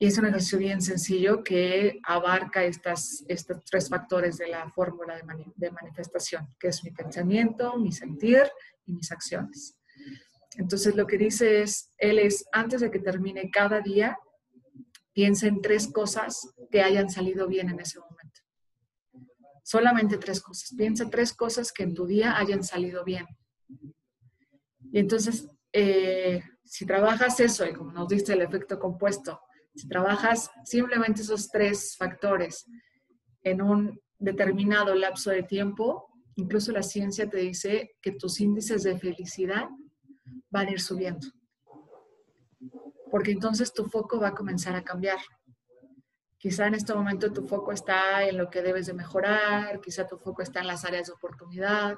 Y 0.03 0.07
es 0.07 0.17
un 0.17 0.25
ejercicio 0.25 0.57
bien 0.57 0.81
sencillo 0.81 1.45
que 1.45 2.01
abarca 2.03 2.65
estas, 2.65 3.23
estos 3.29 3.63
tres 3.63 3.87
factores 3.87 4.37
de 4.37 4.49
la 4.49 4.69
fórmula 4.69 5.15
de, 5.15 5.23
de 5.55 5.71
manifestación, 5.71 6.45
que 6.59 6.67
es 6.67 6.83
mi 6.83 6.91
pensamiento, 6.91 7.77
mi 7.77 7.93
sentir 7.93 8.51
y 8.85 8.91
mis 8.91 9.13
acciones. 9.13 9.77
Entonces 10.57 10.97
lo 10.97 11.07
que 11.07 11.17
dice 11.17 11.61
es, 11.61 11.93
él 11.97 12.19
es, 12.19 12.45
antes 12.51 12.81
de 12.81 12.91
que 12.91 12.99
termine 12.99 13.49
cada 13.49 13.79
día, 13.79 14.19
piensa 15.13 15.47
en 15.47 15.61
tres 15.61 15.87
cosas 15.87 16.53
que 16.69 16.81
hayan 16.81 17.09
salido 17.09 17.47
bien 17.47 17.69
en 17.69 17.79
ese 17.79 17.97
momento. 17.97 18.41
Solamente 19.63 20.17
tres 20.17 20.41
cosas. 20.41 20.73
Piensa 20.75 21.09
tres 21.09 21.31
cosas 21.31 21.71
que 21.71 21.83
en 21.83 21.93
tu 21.93 22.05
día 22.05 22.37
hayan 22.37 22.65
salido 22.65 23.05
bien. 23.05 23.25
Y 24.91 24.99
entonces, 24.99 25.47
eh, 25.71 26.43
si 26.65 26.85
trabajas 26.85 27.39
eso, 27.39 27.65
y 27.65 27.71
como 27.71 27.93
nos 27.93 28.09
dice 28.09 28.33
el 28.33 28.41
efecto 28.41 28.77
compuesto, 28.77 29.39
si 29.75 29.87
trabajas 29.87 30.51
simplemente 30.63 31.21
esos 31.21 31.49
tres 31.49 31.95
factores 31.97 32.65
en 33.41 33.61
un 33.61 33.99
determinado 34.19 34.95
lapso 34.95 35.31
de 35.31 35.43
tiempo, 35.43 36.09
incluso 36.35 36.71
la 36.71 36.83
ciencia 36.83 37.29
te 37.29 37.37
dice 37.37 37.95
que 38.01 38.11
tus 38.11 38.39
índices 38.39 38.83
de 38.83 38.97
felicidad 38.97 39.67
van 40.49 40.67
a 40.67 40.71
ir 40.71 40.81
subiendo. 40.81 41.27
Porque 43.11 43.31
entonces 43.31 43.73
tu 43.73 43.85
foco 43.85 44.19
va 44.19 44.29
a 44.29 44.35
comenzar 44.35 44.75
a 44.75 44.83
cambiar. 44.83 45.19
Quizá 46.37 46.67
en 46.67 46.75
este 46.75 46.93
momento 46.93 47.31
tu 47.31 47.47
foco 47.47 47.71
está 47.71 48.27
en 48.27 48.37
lo 48.37 48.49
que 48.49 48.61
debes 48.61 48.87
de 48.87 48.93
mejorar, 48.93 49.79
quizá 49.81 50.07
tu 50.07 50.17
foco 50.17 50.41
está 50.41 50.61
en 50.61 50.67
las 50.67 50.83
áreas 50.83 51.07
de 51.07 51.13
oportunidad, 51.13 51.95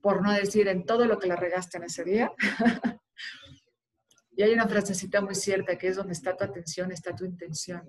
por 0.00 0.22
no 0.22 0.32
decir 0.32 0.68
en 0.68 0.84
todo 0.84 1.06
lo 1.06 1.18
que 1.18 1.26
la 1.26 1.36
regaste 1.36 1.78
en 1.78 1.84
ese 1.84 2.04
día. 2.04 2.32
y 4.36 4.42
hay 4.42 4.52
una 4.52 4.68
frasecita 4.68 5.22
muy 5.22 5.34
cierta 5.34 5.78
que 5.78 5.88
es 5.88 5.96
donde 5.96 6.12
está 6.12 6.36
tu 6.36 6.44
atención, 6.44 6.92
está 6.92 7.16
tu 7.16 7.24
intención. 7.24 7.88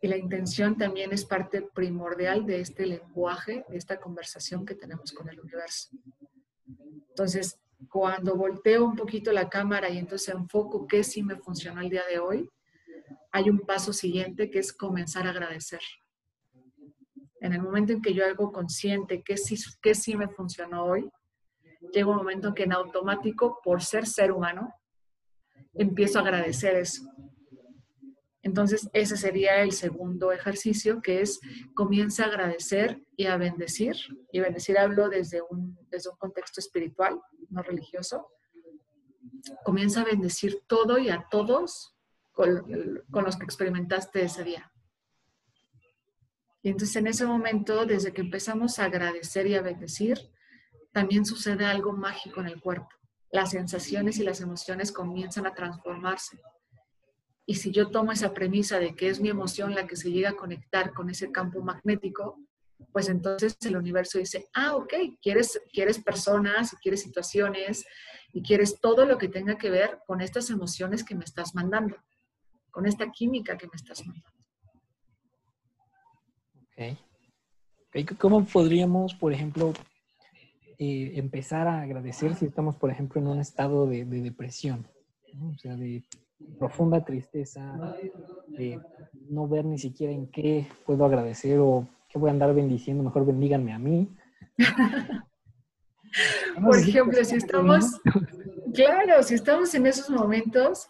Y 0.00 0.08
la 0.08 0.16
intención 0.16 0.76
también 0.78 1.12
es 1.12 1.24
parte 1.26 1.62
primordial 1.74 2.46
de 2.46 2.60
este 2.60 2.86
lenguaje, 2.86 3.64
de 3.68 3.76
esta 3.76 4.00
conversación 4.00 4.64
que 4.64 4.74
tenemos 4.74 5.12
con 5.12 5.28
el 5.28 5.38
universo. 5.38 5.90
Entonces, 7.08 7.58
cuando 7.90 8.36
volteo 8.36 8.84
un 8.84 8.96
poquito 8.96 9.32
la 9.32 9.50
cámara 9.50 9.90
y 9.90 9.98
entonces 9.98 10.34
enfoco 10.34 10.86
qué 10.86 11.04
sí 11.04 11.22
me 11.22 11.36
funcionó 11.36 11.82
el 11.82 11.90
día 11.90 12.04
de 12.10 12.18
hoy, 12.18 12.50
hay 13.32 13.50
un 13.50 13.60
paso 13.60 13.92
siguiente 13.92 14.50
que 14.50 14.60
es 14.60 14.72
comenzar 14.72 15.26
a 15.26 15.30
agradecer. 15.30 15.80
En 17.40 17.52
el 17.52 17.60
momento 17.60 17.92
en 17.92 18.00
que 18.00 18.14
yo 18.14 18.24
hago 18.24 18.50
consciente 18.50 19.22
qué 19.22 19.36
sí, 19.36 19.56
qué 19.82 19.94
sí 19.94 20.16
me 20.16 20.28
funcionó 20.28 20.84
hoy, 20.84 21.10
llega 21.92 22.10
un 22.10 22.16
momento 22.16 22.48
en 22.48 22.54
que 22.54 22.62
en 22.64 22.72
automático, 22.72 23.60
por 23.62 23.82
ser 23.82 24.06
ser 24.06 24.32
humano, 24.32 24.74
empiezo 25.74 26.18
a 26.18 26.22
agradecer 26.22 26.76
eso. 26.76 27.02
Entonces, 28.42 28.90
ese 28.92 29.16
sería 29.16 29.62
el 29.62 29.72
segundo 29.72 30.30
ejercicio, 30.30 31.00
que 31.00 31.22
es 31.22 31.40
comienza 31.74 32.24
a 32.24 32.26
agradecer 32.26 33.02
y 33.16 33.24
a 33.24 33.38
bendecir. 33.38 33.96
Y 34.30 34.40
bendecir 34.40 34.78
hablo 34.78 35.08
desde 35.08 35.40
un, 35.40 35.78
desde 35.90 36.10
un 36.10 36.16
contexto 36.16 36.60
espiritual, 36.60 37.18
no 37.48 37.62
religioso. 37.62 38.28
Comienza 39.64 40.02
a 40.02 40.04
bendecir 40.04 40.62
todo 40.66 40.98
y 40.98 41.08
a 41.08 41.26
todos 41.30 41.96
con, 42.32 43.02
con 43.10 43.24
los 43.24 43.36
que 43.36 43.44
experimentaste 43.44 44.22
ese 44.22 44.44
día. 44.44 44.70
Y 46.60 46.68
entonces 46.68 46.96
en 46.96 47.06
ese 47.06 47.24
momento, 47.24 47.86
desde 47.86 48.12
que 48.12 48.20
empezamos 48.20 48.78
a 48.78 48.84
agradecer 48.84 49.46
y 49.46 49.54
a 49.54 49.62
bendecir, 49.62 50.18
también 50.94 51.26
sucede 51.26 51.66
algo 51.66 51.92
mágico 51.92 52.40
en 52.40 52.46
el 52.46 52.60
cuerpo. 52.60 52.88
Las 53.32 53.50
sensaciones 53.50 54.18
y 54.18 54.22
las 54.22 54.40
emociones 54.40 54.92
comienzan 54.92 55.44
a 55.44 55.52
transformarse. 55.52 56.38
Y 57.44 57.56
si 57.56 57.72
yo 57.72 57.90
tomo 57.90 58.12
esa 58.12 58.32
premisa 58.32 58.78
de 58.78 58.94
que 58.94 59.08
es 59.08 59.20
mi 59.20 59.28
emoción 59.28 59.74
la 59.74 59.88
que 59.88 59.96
se 59.96 60.12
llega 60.12 60.30
a 60.30 60.36
conectar 60.36 60.94
con 60.94 61.10
ese 61.10 61.32
campo 61.32 61.60
magnético, 61.62 62.38
pues 62.92 63.08
entonces 63.08 63.56
el 63.62 63.76
universo 63.76 64.18
dice, 64.18 64.46
ah, 64.54 64.76
ok, 64.76 64.94
quieres, 65.20 65.60
quieres 65.72 65.98
personas, 65.98 66.76
quieres 66.80 67.02
situaciones 67.02 67.84
y 68.32 68.40
quieres 68.40 68.80
todo 68.80 69.04
lo 69.04 69.18
que 69.18 69.28
tenga 69.28 69.58
que 69.58 69.70
ver 69.70 69.98
con 70.06 70.20
estas 70.20 70.48
emociones 70.48 71.02
que 71.02 71.16
me 71.16 71.24
estás 71.24 71.56
mandando, 71.56 71.96
con 72.70 72.86
esta 72.86 73.10
química 73.10 73.58
que 73.58 73.66
me 73.66 73.74
estás 73.74 74.06
mandando. 74.06 74.30
Ok. 76.62 78.16
¿Cómo 78.18 78.44
podríamos, 78.44 79.14
por 79.14 79.32
ejemplo, 79.32 79.72
eh, 80.78 81.12
empezar 81.16 81.66
a 81.68 81.82
agradecer 81.82 82.34
si 82.34 82.46
estamos, 82.46 82.76
por 82.76 82.90
ejemplo, 82.90 83.20
en 83.20 83.28
un 83.28 83.40
estado 83.40 83.86
de, 83.86 84.04
depresión? 84.04 84.86
O 85.42 85.58
sea, 85.58 85.76
de 85.76 86.04
profunda 86.58 87.04
tristeza, 87.04 87.96
de 88.48 88.80
no 89.28 89.48
ver 89.48 89.64
ni 89.64 89.78
siquiera 89.78 90.12
en 90.12 90.28
qué 90.28 90.66
puedo 90.86 91.04
agradecer 91.04 91.58
o 91.58 91.88
qué 92.08 92.18
voy 92.18 92.28
a 92.30 92.32
andar 92.32 92.54
bendiciendo, 92.54 93.02
mejor 93.02 93.26
bendíganme 93.26 93.72
a 93.72 93.78
mí. 93.78 94.08
Por 96.62 96.78
ejemplo, 96.78 97.24
si 97.24 97.36
estamos, 97.36 98.00
claro, 98.74 99.22
si 99.22 99.34
estamos 99.34 99.74
en 99.74 99.86
esos 99.86 100.10
momentos, 100.10 100.86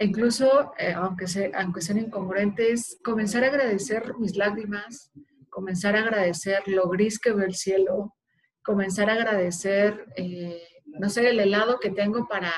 incluso 0.00 0.72
eh, 0.78 0.92
aunque, 0.94 1.26
se, 1.26 1.52
aunque 1.54 1.82
sean 1.82 1.98
incongruentes, 1.98 2.98
comenzar 3.04 3.44
a 3.44 3.48
agradecer 3.48 4.14
mis 4.18 4.36
lágrimas, 4.36 5.12
comenzar 5.50 5.96
a 5.96 6.00
agradecer 6.00 6.62
lo 6.66 6.88
gris 6.88 7.18
que 7.18 7.32
ve 7.32 7.44
el 7.44 7.54
cielo, 7.54 8.14
comenzar 8.66 9.08
a 9.08 9.14
agradecer, 9.14 10.06
eh, 10.16 10.60
no 10.86 11.08
sé, 11.08 11.30
el 11.30 11.38
helado 11.38 11.78
que 11.78 11.90
tengo 11.90 12.26
para, 12.26 12.52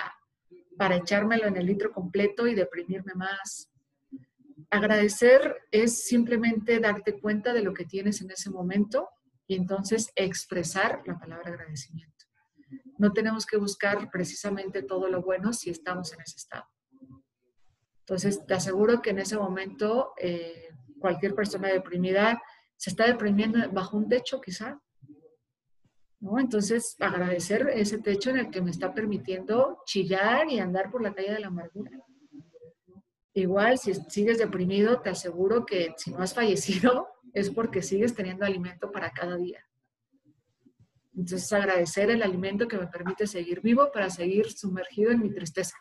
para 0.78 0.96
echármelo 0.96 1.46
en 1.46 1.58
el 1.58 1.66
litro 1.66 1.92
completo 1.92 2.46
y 2.46 2.54
deprimirme 2.54 3.12
más. 3.14 3.70
Agradecer 4.70 5.56
es 5.70 6.04
simplemente 6.04 6.80
darte 6.80 7.20
cuenta 7.20 7.52
de 7.52 7.62
lo 7.62 7.74
que 7.74 7.84
tienes 7.84 8.22
en 8.22 8.30
ese 8.30 8.48
momento 8.48 9.10
y 9.46 9.54
entonces 9.54 10.10
expresar 10.16 11.02
la 11.06 11.18
palabra 11.18 11.50
agradecimiento. 11.50 12.24
No 12.96 13.12
tenemos 13.12 13.44
que 13.44 13.58
buscar 13.58 14.10
precisamente 14.10 14.82
todo 14.82 15.08
lo 15.08 15.22
bueno 15.22 15.52
si 15.52 15.70
estamos 15.70 16.12
en 16.12 16.20
ese 16.22 16.36
estado. 16.36 16.64
Entonces, 18.00 18.46
te 18.46 18.54
aseguro 18.54 19.02
que 19.02 19.10
en 19.10 19.18
ese 19.18 19.36
momento 19.36 20.14
eh, 20.16 20.70
cualquier 20.98 21.34
persona 21.34 21.68
deprimida 21.68 22.42
se 22.76 22.90
está 22.90 23.06
deprimiendo 23.06 23.58
bajo 23.70 23.98
un 23.98 24.08
techo 24.08 24.40
quizá. 24.40 24.80
¿No? 26.20 26.38
Entonces, 26.38 26.96
agradecer 26.98 27.68
ese 27.72 27.98
techo 27.98 28.30
en 28.30 28.38
el 28.38 28.50
que 28.50 28.62
me 28.62 28.70
está 28.70 28.92
permitiendo 28.92 29.82
chillar 29.86 30.50
y 30.50 30.58
andar 30.58 30.90
por 30.90 31.02
la 31.02 31.14
calle 31.14 31.32
de 31.32 31.40
la 31.40 31.48
amargura. 31.48 31.90
Igual, 33.34 33.78
si 33.78 33.94
sigues 33.94 34.38
deprimido, 34.38 35.00
te 35.00 35.10
aseguro 35.10 35.64
que 35.64 35.94
si 35.96 36.10
no 36.10 36.18
has 36.18 36.34
fallecido 36.34 37.08
es 37.34 37.50
porque 37.50 37.82
sigues 37.82 38.14
teniendo 38.14 38.44
alimento 38.44 38.90
para 38.90 39.10
cada 39.10 39.36
día. 39.36 39.64
Entonces, 41.14 41.52
agradecer 41.52 42.10
el 42.10 42.22
alimento 42.22 42.68
que 42.68 42.78
me 42.78 42.86
permite 42.86 43.26
seguir 43.26 43.60
vivo 43.60 43.90
para 43.92 44.10
seguir 44.10 44.50
sumergido 44.50 45.10
en 45.10 45.20
mi 45.20 45.32
tristeza 45.32 45.76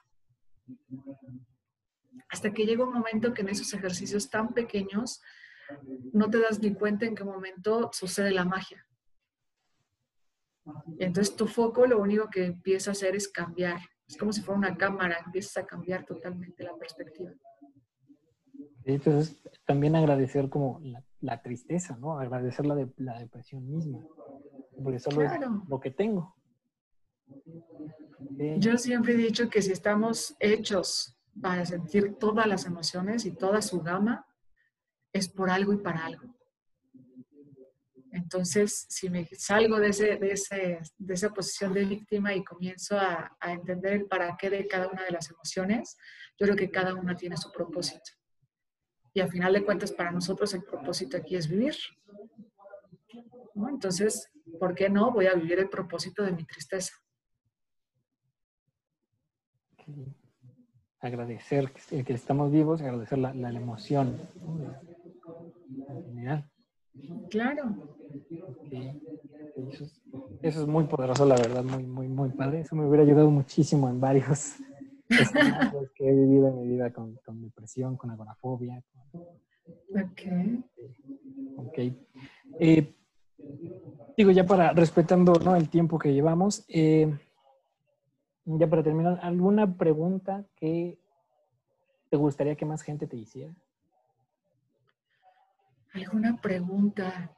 hasta 2.29 2.53
que 2.53 2.65
llega 2.65 2.83
un 2.83 2.93
momento 2.93 3.33
que 3.33 3.41
en 3.41 3.49
esos 3.49 3.73
ejercicios 3.73 4.29
tan 4.29 4.53
pequeños 4.53 5.21
no 6.13 6.29
te 6.29 6.39
das 6.39 6.59
ni 6.59 6.73
cuenta 6.73 7.05
en 7.05 7.15
qué 7.15 7.23
momento 7.23 7.89
sucede 7.93 8.31
la 8.31 8.45
magia. 8.45 8.85
Entonces 10.99 11.35
tu 11.35 11.47
foco 11.47 11.85
lo 11.85 11.99
único 12.01 12.29
que 12.29 12.45
empieza 12.45 12.91
a 12.91 12.93
hacer 12.93 13.15
es 13.15 13.27
cambiar. 13.27 13.79
Es 14.07 14.17
como 14.17 14.31
si 14.31 14.41
fuera 14.41 14.57
una 14.57 14.77
cámara, 14.77 15.17
empiezas 15.25 15.57
a 15.57 15.65
cambiar 15.65 16.05
totalmente 16.05 16.63
la 16.63 16.75
perspectiva. 16.75 17.31
Entonces, 18.85 19.41
también 19.65 19.95
agradecer 19.95 20.49
como 20.49 20.81
la, 21.19 21.41
tristeza, 21.41 21.97
¿no? 21.97 22.17
Agradecer 22.17 22.65
la, 22.65 22.75
de, 22.75 22.87
la 22.97 23.19
depresión 23.19 23.67
misma. 23.67 23.99
Porque 24.81 24.99
solo 24.99 25.23
es 25.23 25.31
lo 25.67 25.79
que 25.79 25.91
tengo. 25.91 26.35
Yo 28.59 28.77
siempre 28.77 29.13
he 29.13 29.17
dicho 29.17 29.49
que 29.49 29.61
si 29.61 29.71
estamos 29.73 30.35
hechos 30.39 31.17
para 31.41 31.65
sentir 31.65 32.15
todas 32.17 32.47
las 32.47 32.65
emociones 32.65 33.25
y 33.25 33.31
toda 33.31 33.61
su 33.61 33.81
gama, 33.81 34.25
es 35.11 35.27
por 35.27 35.49
algo 35.49 35.73
y 35.73 35.77
para 35.77 36.05
algo. 36.05 36.36
Entonces, 38.17 38.87
si 38.89 39.09
me 39.09 39.27
salgo 39.37 39.79
de, 39.79 39.89
ese, 39.89 40.17
de, 40.17 40.31
ese, 40.31 40.79
de 40.97 41.13
esa 41.13 41.29
posición 41.29 41.71
de 41.71 41.85
víctima 41.85 42.33
y 42.33 42.43
comienzo 42.43 42.97
a, 42.97 43.37
entender 43.43 43.93
el 43.93 44.05
para 44.07 44.35
qué 44.35 44.49
de 44.49 44.67
cada 44.67 44.87
una 44.87 45.03
de 45.03 45.11
las 45.11 45.29
emociones, 45.29 45.97
yo 46.39 46.45
creo 46.45 46.55
que 46.55 46.71
cada 46.71 46.95
una 46.95 47.15
tiene 47.15 47.37
su 47.37 47.51
propósito. 47.51 48.11
Y 49.13 49.19
al 49.19 49.29
final 49.29 49.53
de 49.53 49.63
cuentas, 49.63 49.91
para 49.91 50.11
nosotros 50.11 50.51
el 50.55 50.63
propósito 50.63 51.15
aquí 51.15 51.35
es 51.35 51.47
vivir. 51.47 51.75
Entonces, 53.69 54.31
¿por 54.59 54.73
qué 54.73 54.89
no 54.89 55.11
voy 55.11 55.27
a 55.27 55.35
vivir 55.35 55.59
el 55.59 55.69
propósito 55.69 56.23
de 56.23 56.31
mi 56.31 56.43
tristeza? 56.43 56.93
agradecer 60.99 61.71
que, 61.71 62.13
estamos 62.13 62.51
vivos, 62.51 62.81
agradecer 62.81 63.19
la, 63.19 63.33
la, 63.33 63.49
emoción 63.51 64.19
Claro. 67.29 67.75
Eso, 70.41 70.61
es, 70.61 70.67
muy 70.67 70.85
poderoso, 70.85 71.25
la 71.25 71.35
verdad, 71.35 71.63
muy, 71.63 71.83
muy, 71.83 72.07
muy 72.07 72.29
padre. 72.29 72.61
Eso 72.61 72.75
me 72.75 72.85
hubiera 72.85 73.03
ayudado 73.03 73.29
muchísimo 73.29 73.89
en 73.89 73.99
varios 73.99 74.55
que 75.95 76.07
he 76.07 76.13
vivido 76.13 76.49
en 76.49 76.59
mi 76.59 76.67
vida 76.67 76.91
con, 76.91 77.15
con 77.25 77.41
depresión, 77.41 77.97
con 77.97 78.11
agorafobia. 78.11 78.83
Ok. 79.13 80.21
Ok. 81.57 81.79
Eh, 82.59 82.93
digo, 84.15 84.31
ya 84.31 84.45
para, 84.45 84.73
respetando 84.73 85.33
¿no? 85.43 85.55
el 85.55 85.69
tiempo 85.69 85.97
que 85.99 86.13
llevamos, 86.13 86.65
eh, 86.67 87.17
ya 88.45 88.69
para 88.69 88.83
terminar, 88.83 89.19
¿alguna 89.21 89.75
pregunta 89.75 90.45
que 90.55 90.97
te 92.09 92.17
gustaría 92.17 92.55
que 92.55 92.65
más 92.65 92.81
gente 92.81 93.07
te 93.07 93.17
hiciera? 93.17 93.53
¿Alguna 95.97 96.39
pregunta? 96.39 97.35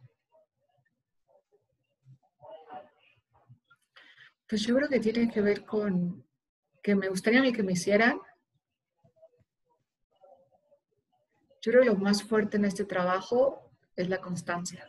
Pues 4.50 4.62
yo 4.64 4.76
creo 4.76 4.90
que 4.90 5.00
tiene 5.00 5.32
que 5.32 5.42
ver 5.42 5.64
con 5.64 6.26
que 6.84 6.94
me 6.94 7.08
gustaría 7.08 7.40
a 7.40 7.44
mí 7.44 7.54
que 7.54 7.64
me 7.64 7.72
hicieran. 7.72 8.20
Yo 11.62 11.72
creo 11.72 11.84
que 11.84 11.90
lo 11.90 11.96
más 11.96 12.22
fuerte 12.22 12.58
en 12.58 12.66
este 12.66 12.84
trabajo 12.84 13.72
es 13.96 14.10
la 14.10 14.20
constancia. 14.20 14.86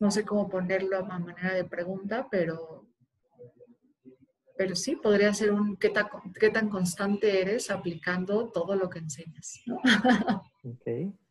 no 0.00 0.10
sé 0.10 0.24
cómo 0.24 0.48
ponerlo 0.48 0.96
a 0.96 1.02
manera 1.02 1.52
de 1.52 1.64
pregunta, 1.64 2.26
pero, 2.30 2.86
pero 4.56 4.74
sí, 4.74 4.96
podría 4.96 5.34
ser 5.34 5.52
un 5.52 5.76
qué 5.76 5.90
tan, 5.90 6.08
qué 6.40 6.48
tan 6.48 6.70
constante 6.70 7.42
eres 7.42 7.70
aplicando 7.70 8.50
todo 8.50 8.76
lo 8.76 8.88
que 8.88 9.00
enseñas. 9.00 9.60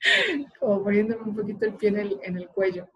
Como 0.60 0.82
poniéndome 0.82 1.22
un 1.22 1.36
poquito 1.36 1.66
el 1.66 1.74
pie 1.74 2.18
en 2.22 2.36
el, 2.36 2.48
cuello. 2.48 2.88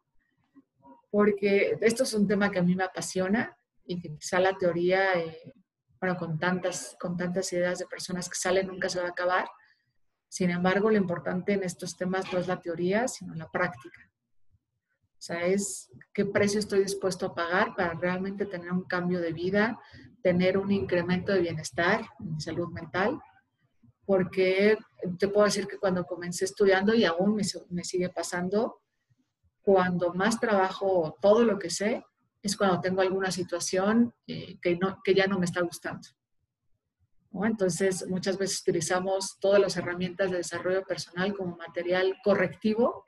Porque 1.10 1.76
esto 1.80 2.04
es 2.04 2.14
un 2.14 2.26
tema 2.26 2.50
que 2.50 2.58
a 2.58 2.62
mí 2.62 2.74
me 2.74 2.84
apasiona 2.84 3.56
y 3.84 4.00
que 4.00 4.14
quizá 4.14 4.38
la 4.38 4.56
teoría, 4.56 5.14
eh, 5.18 5.52
bueno, 6.00 6.16
con 6.16 6.38
tantas, 6.38 6.96
con 7.00 7.16
tantas 7.16 7.52
ideas 7.52 7.78
de 7.78 7.86
personas 7.86 8.28
que 8.28 8.36
salen 8.36 8.68
nunca 8.68 8.88
se 8.88 9.00
va 9.00 9.06
a 9.06 9.10
acabar. 9.10 9.48
Sin 10.28 10.50
embargo, 10.50 10.90
lo 10.90 10.96
importante 10.96 11.54
en 11.54 11.64
estos 11.64 11.96
temas 11.96 12.32
no 12.32 12.38
es 12.38 12.46
la 12.46 12.60
teoría, 12.60 13.08
sino 13.08 13.34
la 13.34 13.50
práctica. 13.50 14.00
O 15.20 15.22
sea, 15.22 15.44
es 15.44 15.90
qué 16.14 16.24
precio 16.24 16.60
estoy 16.60 16.80
dispuesto 16.80 17.26
a 17.26 17.34
pagar 17.34 17.74
para 17.74 17.92
realmente 17.94 18.46
tener 18.46 18.72
un 18.72 18.84
cambio 18.84 19.20
de 19.20 19.32
vida, 19.32 19.78
tener 20.22 20.56
un 20.56 20.70
incremento 20.70 21.32
de 21.32 21.40
bienestar, 21.40 22.08
en 22.20 22.40
salud 22.40 22.68
mental, 22.68 23.20
porque 24.10 24.76
te 25.20 25.28
puedo 25.28 25.44
decir 25.44 25.68
que 25.68 25.78
cuando 25.78 26.04
comencé 26.04 26.44
estudiando 26.44 26.92
y 26.92 27.04
aún 27.04 27.36
me, 27.36 27.84
sigue 27.84 28.08
pasando, 28.08 28.82
cuando 29.62 30.12
más 30.14 30.40
trabajo 30.40 31.16
todo 31.22 31.44
lo 31.44 31.60
que 31.60 31.70
sé, 31.70 32.04
es 32.42 32.56
cuando 32.56 32.80
tengo 32.80 33.02
alguna 33.02 33.30
situación 33.30 34.12
eh, 34.26 34.58
que, 34.60 34.76
ya 35.14 35.28
no 35.28 35.38
me 35.38 35.44
está 35.44 35.60
gustando. 35.60 36.08
Entonces, 37.44 38.04
muchas 38.08 38.36
veces 38.36 38.62
utilizamos 38.62 39.38
todas 39.38 39.60
las 39.60 39.76
herramientas 39.76 40.32
de 40.32 40.38
desarrollo 40.38 40.82
personal 40.82 41.32
como 41.32 41.56
material 41.56 42.16
correctivo 42.24 43.04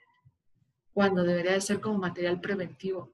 cuando 0.93 1.25
debería 1.25 1.55
de 1.55 1.63
ser 1.63 1.81
como 1.81 1.99
material 1.99 2.41
preventivo. 2.41 3.13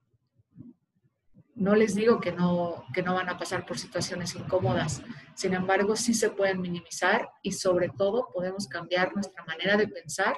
No 1.55 1.73
les 1.73 1.95
digo 1.95 2.19
que 2.19 2.33
no 2.33 2.85
van 2.93 3.29
a 3.29 3.39
pasar 3.39 3.65
por 3.65 3.79
situaciones 3.79 4.35
incómodas, 4.35 5.01
sin 5.39 5.53
embargo 5.53 5.95
sí 5.95 6.13
se 6.13 6.31
pueden 6.31 6.59
minimizar 6.59 7.29
y 7.41 7.53
sobre 7.53 7.87
todo 7.87 8.27
podemos 8.33 8.67
cambiar 8.67 9.13
nuestra 9.13 9.45
manera 9.45 9.77
de 9.77 9.87
pensar 9.87 10.37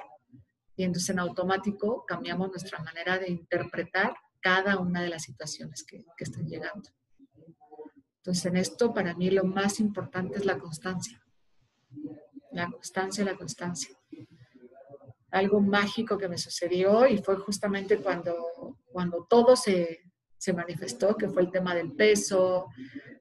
y 0.76 0.84
entonces 0.84 1.10
en 1.10 1.18
automático 1.18 2.04
cambiamos 2.06 2.50
nuestra 2.50 2.78
manera 2.78 3.18
de 3.18 3.28
interpretar 3.28 4.14
cada 4.40 4.78
una 4.78 5.02
de 5.02 5.08
las 5.08 5.24
situaciones 5.24 5.82
que, 5.82 6.04
que 6.16 6.24
están 6.24 6.46
llegando. 6.46 6.88
Entonces 8.18 8.46
en 8.46 8.56
esto 8.56 8.94
para 8.94 9.12
mí 9.14 9.28
lo 9.28 9.42
más 9.42 9.80
importante 9.80 10.38
es 10.38 10.44
la 10.44 10.56
constancia. 10.56 11.20
La 12.52 12.70
constancia, 12.70 13.24
la 13.24 13.34
constancia 13.34 13.98
algo 15.32 15.60
mágico 15.60 16.18
que 16.18 16.28
me 16.28 16.36
sucedió 16.38 17.08
y 17.08 17.18
fue 17.18 17.36
justamente 17.38 17.96
cuando, 17.96 18.76
cuando 18.84 19.26
todo 19.28 19.56
se, 19.56 20.11
se 20.42 20.52
manifestó, 20.52 21.16
que 21.16 21.28
fue 21.28 21.42
el 21.42 21.52
tema 21.52 21.72
del 21.72 21.92
peso, 21.92 22.66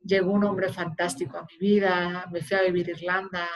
llegó 0.04 0.32
un 0.32 0.44
hombre 0.44 0.74
fantástico 0.74 1.38
a 1.38 1.46
mi 1.46 1.56
vida, 1.60 2.26
me 2.32 2.42
fui 2.42 2.58
a 2.58 2.64
vivir 2.64 2.88
a 2.88 2.92
Irlanda. 2.98 3.48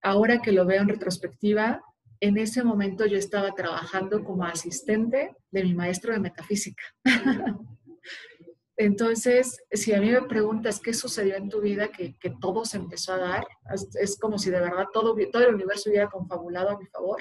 Ahora 0.00 0.40
que 0.40 0.52
lo 0.52 0.64
veo 0.64 0.80
en 0.80 0.88
retrospectiva, 0.88 1.82
en 2.20 2.38
ese 2.38 2.62
momento 2.62 3.04
yo 3.04 3.18
estaba 3.18 3.50
trabajando 3.50 4.22
como 4.22 4.44
asistente 4.44 5.34
de 5.50 5.64
mi 5.64 5.74
maestro 5.74 6.12
de 6.12 6.20
metafísica. 6.20 6.84
Entonces, 8.76 9.58
si 9.72 9.92
a 9.92 10.00
mí 10.00 10.08
me 10.12 10.22
preguntas 10.22 10.78
qué 10.78 10.94
sucedió 10.94 11.34
en 11.34 11.48
tu 11.48 11.60
vida, 11.60 11.88
que, 11.88 12.14
todo 12.40 12.64
se 12.64 12.76
empezó 12.76 13.14
a 13.14 13.18
dar, 13.18 13.46
es, 14.00 14.16
como 14.20 14.38
si 14.38 14.50
de 14.50 14.60
verdad 14.60 14.84
todo, 14.92 15.16
todo 15.32 15.48
el 15.48 15.54
universo 15.56 15.90
hubiera 15.90 16.08
confabulado 16.08 16.70
a 16.70 16.78
mi 16.78 16.86
favor, 16.86 17.20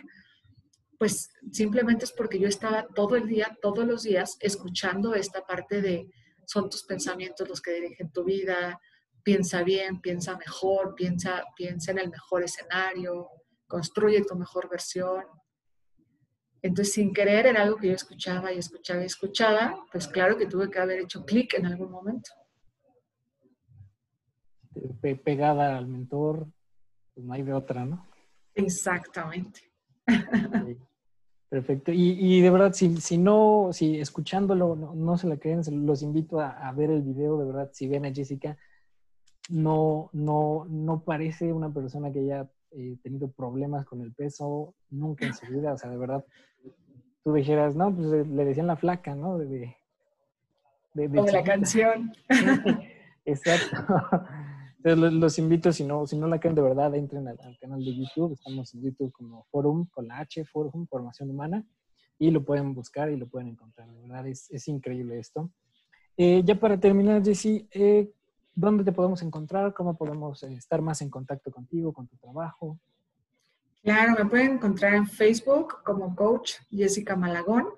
pues 0.97 1.31
simplemente 1.51 2.05
es 2.05 2.11
porque 2.11 2.39
yo 2.39 2.47
estaba 2.47 2.87
todo 2.87 3.15
el 3.15 3.27
día, 3.27 3.57
todos 3.61 3.85
los 3.85 4.03
días, 4.03 4.37
escuchando 4.39 5.13
esta 5.13 5.45
parte 5.45 5.81
de 5.81 6.09
son 6.45 6.69
tus 6.69 6.83
pensamientos 6.83 7.49
los 7.49 7.61
que 7.61 7.73
dirigen 7.73 8.11
tu 8.11 8.23
vida, 8.23 8.79
piensa 9.23 9.63
bien, 9.63 9.99
piensa 10.01 10.37
mejor, 10.37 10.93
piensa, 10.95 11.43
piensa 11.55 11.91
en 11.91 11.99
el 11.99 12.09
mejor 12.09 12.43
escenario, 12.43 13.29
construye 13.67 14.23
tu 14.23 14.35
mejor 14.35 14.69
versión. 14.69 15.25
Entonces, 16.61 16.93
sin 16.93 17.13
querer, 17.13 17.47
era 17.47 17.63
algo 17.63 17.77
que 17.77 17.87
yo 17.87 17.93
escuchaba 17.93 18.51
y 18.51 18.59
escuchaba 18.59 19.01
y 19.01 19.05
escuchaba, 19.05 19.85
pues 19.91 20.07
claro 20.07 20.37
que 20.37 20.45
tuve 20.45 20.69
que 20.69 20.79
haber 20.79 20.99
hecho 20.99 21.25
clic 21.25 21.55
en 21.55 21.65
algún 21.65 21.91
momento. 21.91 22.31
Pegada 25.23 25.77
al 25.77 25.87
mentor, 25.87 26.47
pues 27.13 27.25
no 27.25 27.33
hay 27.33 27.43
de 27.43 27.53
otra, 27.53 27.85
¿no? 27.85 28.07
Exactamente. 28.53 29.61
Perfecto. 31.49 31.91
Y, 31.93 32.41
de 32.41 32.49
verdad, 32.49 32.73
si, 32.73 32.97
si, 32.97 33.17
no, 33.17 33.69
si 33.71 33.99
escuchándolo 33.99 34.75
no, 34.75 35.17
se 35.17 35.27
la 35.27 35.37
creen, 35.37 35.61
los 35.85 36.01
invito 36.01 36.39
a, 36.39 36.71
ver 36.73 36.89
el 36.89 37.01
video, 37.01 37.37
de 37.37 37.45
verdad, 37.45 37.69
si 37.71 37.87
ven 37.87 38.05
a 38.05 38.13
Jessica, 38.13 38.57
no, 39.49 40.09
no, 40.11 40.65
no 40.67 41.03
parece 41.03 41.53
una 41.53 41.71
persona 41.71 42.11
que 42.11 42.19
haya 42.19 42.49
eh, 42.71 42.97
tenido 43.03 43.31
problemas 43.31 43.85
con 43.85 44.01
el 44.01 44.11
peso 44.11 44.73
nunca 44.89 45.27
en 45.27 45.33
su 45.33 45.45
vida, 45.45 45.71
o 45.71 45.77
sea, 45.77 45.89
de 45.89 45.97
verdad, 45.97 46.25
tú 47.23 47.33
dijeras, 47.33 47.75
no, 47.75 47.95
pues 47.95 48.11
eh, 48.11 48.25
le 48.25 48.43
decían 48.43 48.67
la 48.67 48.75
flaca, 48.75 49.15
¿no? 49.15 49.37
De, 49.37 49.77
de, 50.93 51.31
la 51.31 51.43
canción. 51.43 52.11
Exacto. 53.25 53.77
Entonces 54.85 55.13
los, 55.19 55.39
invito, 55.39 55.73
si 55.73 55.83
no, 55.83 56.05
si 56.05 56.15
no 56.15 56.27
la 56.27 56.39
creen 56.39 56.53
de 56.53 56.61
verdad, 56.61 56.93
entren 56.93 57.27
al, 57.27 57.57
canal 57.59 57.83
de 57.83 57.95
YouTube. 57.95 58.33
Estamos 58.33 58.71
en 58.75 58.83
YouTube 58.83 59.11
como 59.13 59.43
Forum, 59.45 59.87
con 59.87 60.07
la 60.07 60.19
H, 60.19 60.45
Forum, 60.45 60.85
Formación 60.85 61.31
Humana, 61.31 61.65
y 62.19 62.29
lo 62.29 62.45
pueden 62.45 62.75
buscar 62.75 63.09
y 63.09 63.17
lo 63.17 63.27
pueden 63.27 63.47
encontrar. 63.47 63.89
De 63.89 63.99
verdad, 64.01 64.27
es, 64.27 64.47
es 64.51 64.67
increíble 64.67 65.17
esto. 65.17 65.49
Eh, 66.15 66.43
ya 66.45 66.53
para 66.59 66.79
terminar, 66.79 67.25
Jessy, 67.25 67.67
eh, 67.71 68.11
¿dónde 68.53 68.83
te 68.83 68.91
podemos 68.91 69.23
encontrar? 69.23 69.73
¿Cómo 69.73 69.97
podemos 69.97 70.43
estar 70.43 70.83
más 70.83 71.01
en 71.01 71.09
contacto 71.09 71.49
contigo, 71.49 71.91
con 71.91 72.07
tu 72.07 72.15
trabajo? 72.17 72.79
Claro, 73.81 74.23
me 74.23 74.29
pueden 74.29 74.51
encontrar 74.53 74.93
en 74.93 75.07
Facebook 75.07 75.77
como 75.83 76.15
coach 76.15 76.57
Jessica 76.69 77.15
Malagón. 77.15 77.69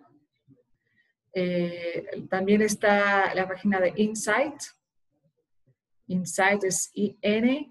Eh, 1.32 2.26
también 2.30 2.62
está 2.62 3.34
la 3.34 3.48
página 3.48 3.80
de 3.80 3.94
Insight. 3.96 4.56
Insight 6.08 6.64
es 6.64 6.90
I-N-S-I-G-H-T. 6.94 7.68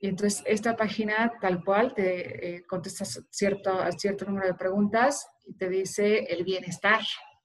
Y 0.00 0.08
entonces 0.08 0.42
esta 0.46 0.76
página 0.76 1.32
tal 1.40 1.64
cual 1.64 1.94
te 1.94 2.56
eh, 2.56 2.66
contestas 2.66 3.24
cierto, 3.30 3.78
cierto 3.96 4.26
número 4.26 4.46
de 4.46 4.54
preguntas 4.54 5.26
y 5.46 5.56
te 5.56 5.70
dice 5.70 6.24
el 6.24 6.44
bienestar 6.44 7.00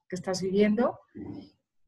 que 0.10 0.16
estás 0.16 0.42
viviendo 0.42 1.00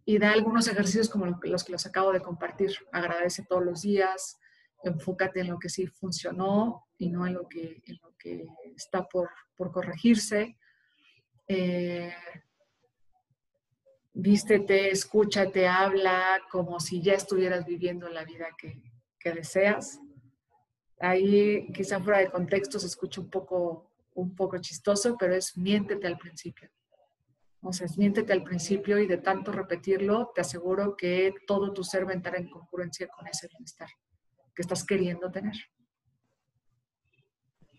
y 0.05 0.17
da 0.17 0.31
algunos 0.31 0.67
ejercicios 0.67 1.09
como 1.09 1.25
los 1.43 1.63
que 1.63 1.71
los 1.71 1.85
acabo 1.85 2.13
de 2.13 2.21
compartir. 2.21 2.71
Agradece 2.91 3.45
todos 3.47 3.63
los 3.63 3.81
días, 3.81 4.39
enfócate 4.83 5.41
en 5.41 5.49
lo 5.49 5.59
que 5.59 5.69
sí 5.69 5.87
funcionó 5.87 6.87
y 6.97 7.09
no 7.09 7.27
en 7.27 7.33
lo 7.33 7.47
que, 7.47 7.81
en 7.85 7.99
lo 8.01 8.15
que 8.17 8.45
está 8.75 9.07
por, 9.07 9.29
por 9.55 9.71
corregirse. 9.71 10.57
Eh, 11.47 12.13
vístete, 14.13 14.91
escúchate, 14.91 15.67
habla 15.67 16.41
como 16.51 16.79
si 16.79 17.01
ya 17.01 17.13
estuvieras 17.13 17.65
viviendo 17.65 18.09
la 18.09 18.23
vida 18.23 18.47
que, 18.57 18.81
deseas. 19.31 19.99
Ahí 20.99 21.71
quizá 21.73 21.99
fuera 21.99 22.19
de 22.19 22.31
contexto 22.31 22.79
se 22.79 22.87
escucha 22.87 23.21
un 23.21 23.29
poco, 23.29 23.91
un 24.15 24.35
poco 24.35 24.57
chistoso, 24.57 25.15
pero 25.17 25.35
es 25.35 25.55
miéntete 25.57 26.07
al 26.07 26.17
principio. 26.17 26.69
O 27.61 27.71
sea, 27.71 27.85
es 27.85 27.97
miéntete 27.97 28.33
al 28.33 28.43
principio 28.43 28.97
y 28.97 29.05
de 29.05 29.17
tanto 29.17 29.51
repetirlo, 29.51 30.31
te 30.33 30.41
aseguro 30.41 30.95
que 30.97 31.33
todo 31.45 31.71
tu 31.71 31.83
ser 31.83 32.07
va 32.07 32.11
a 32.11 32.15
entrar 32.15 32.35
en 32.35 32.49
concurrencia 32.49 33.07
con 33.07 33.27
ese 33.27 33.47
bienestar 33.47 33.89
que 34.55 34.63
estás 34.63 34.83
queriendo 34.83 35.29
tener. 35.31 35.53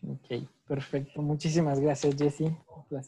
Ok, 0.07 0.49
perfecto. 0.73 1.21
Muchísimas 1.21 1.79
gracias, 1.79 2.17
Jessie. 2.17 2.57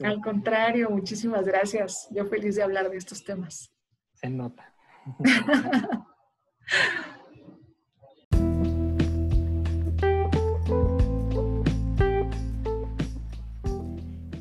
Al 0.02 0.20
contrario, 0.20 0.90
muchísimas 0.90 1.46
gracias. 1.46 2.06
Yo 2.10 2.26
feliz 2.26 2.56
de 2.56 2.62
hablar 2.62 2.90
de 2.90 2.98
estos 2.98 3.24
temas. 3.24 3.72
Se 4.12 4.28
nota. 4.28 4.74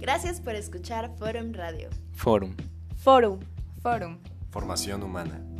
Gracias 0.01 0.41
por 0.41 0.55
escuchar 0.55 1.15
Forum 1.17 1.53
Radio. 1.53 1.89
Forum. 2.11 2.53
Forum. 2.97 3.39
Forum. 3.81 4.19
Formación 4.51 5.01
humana. 5.01 5.52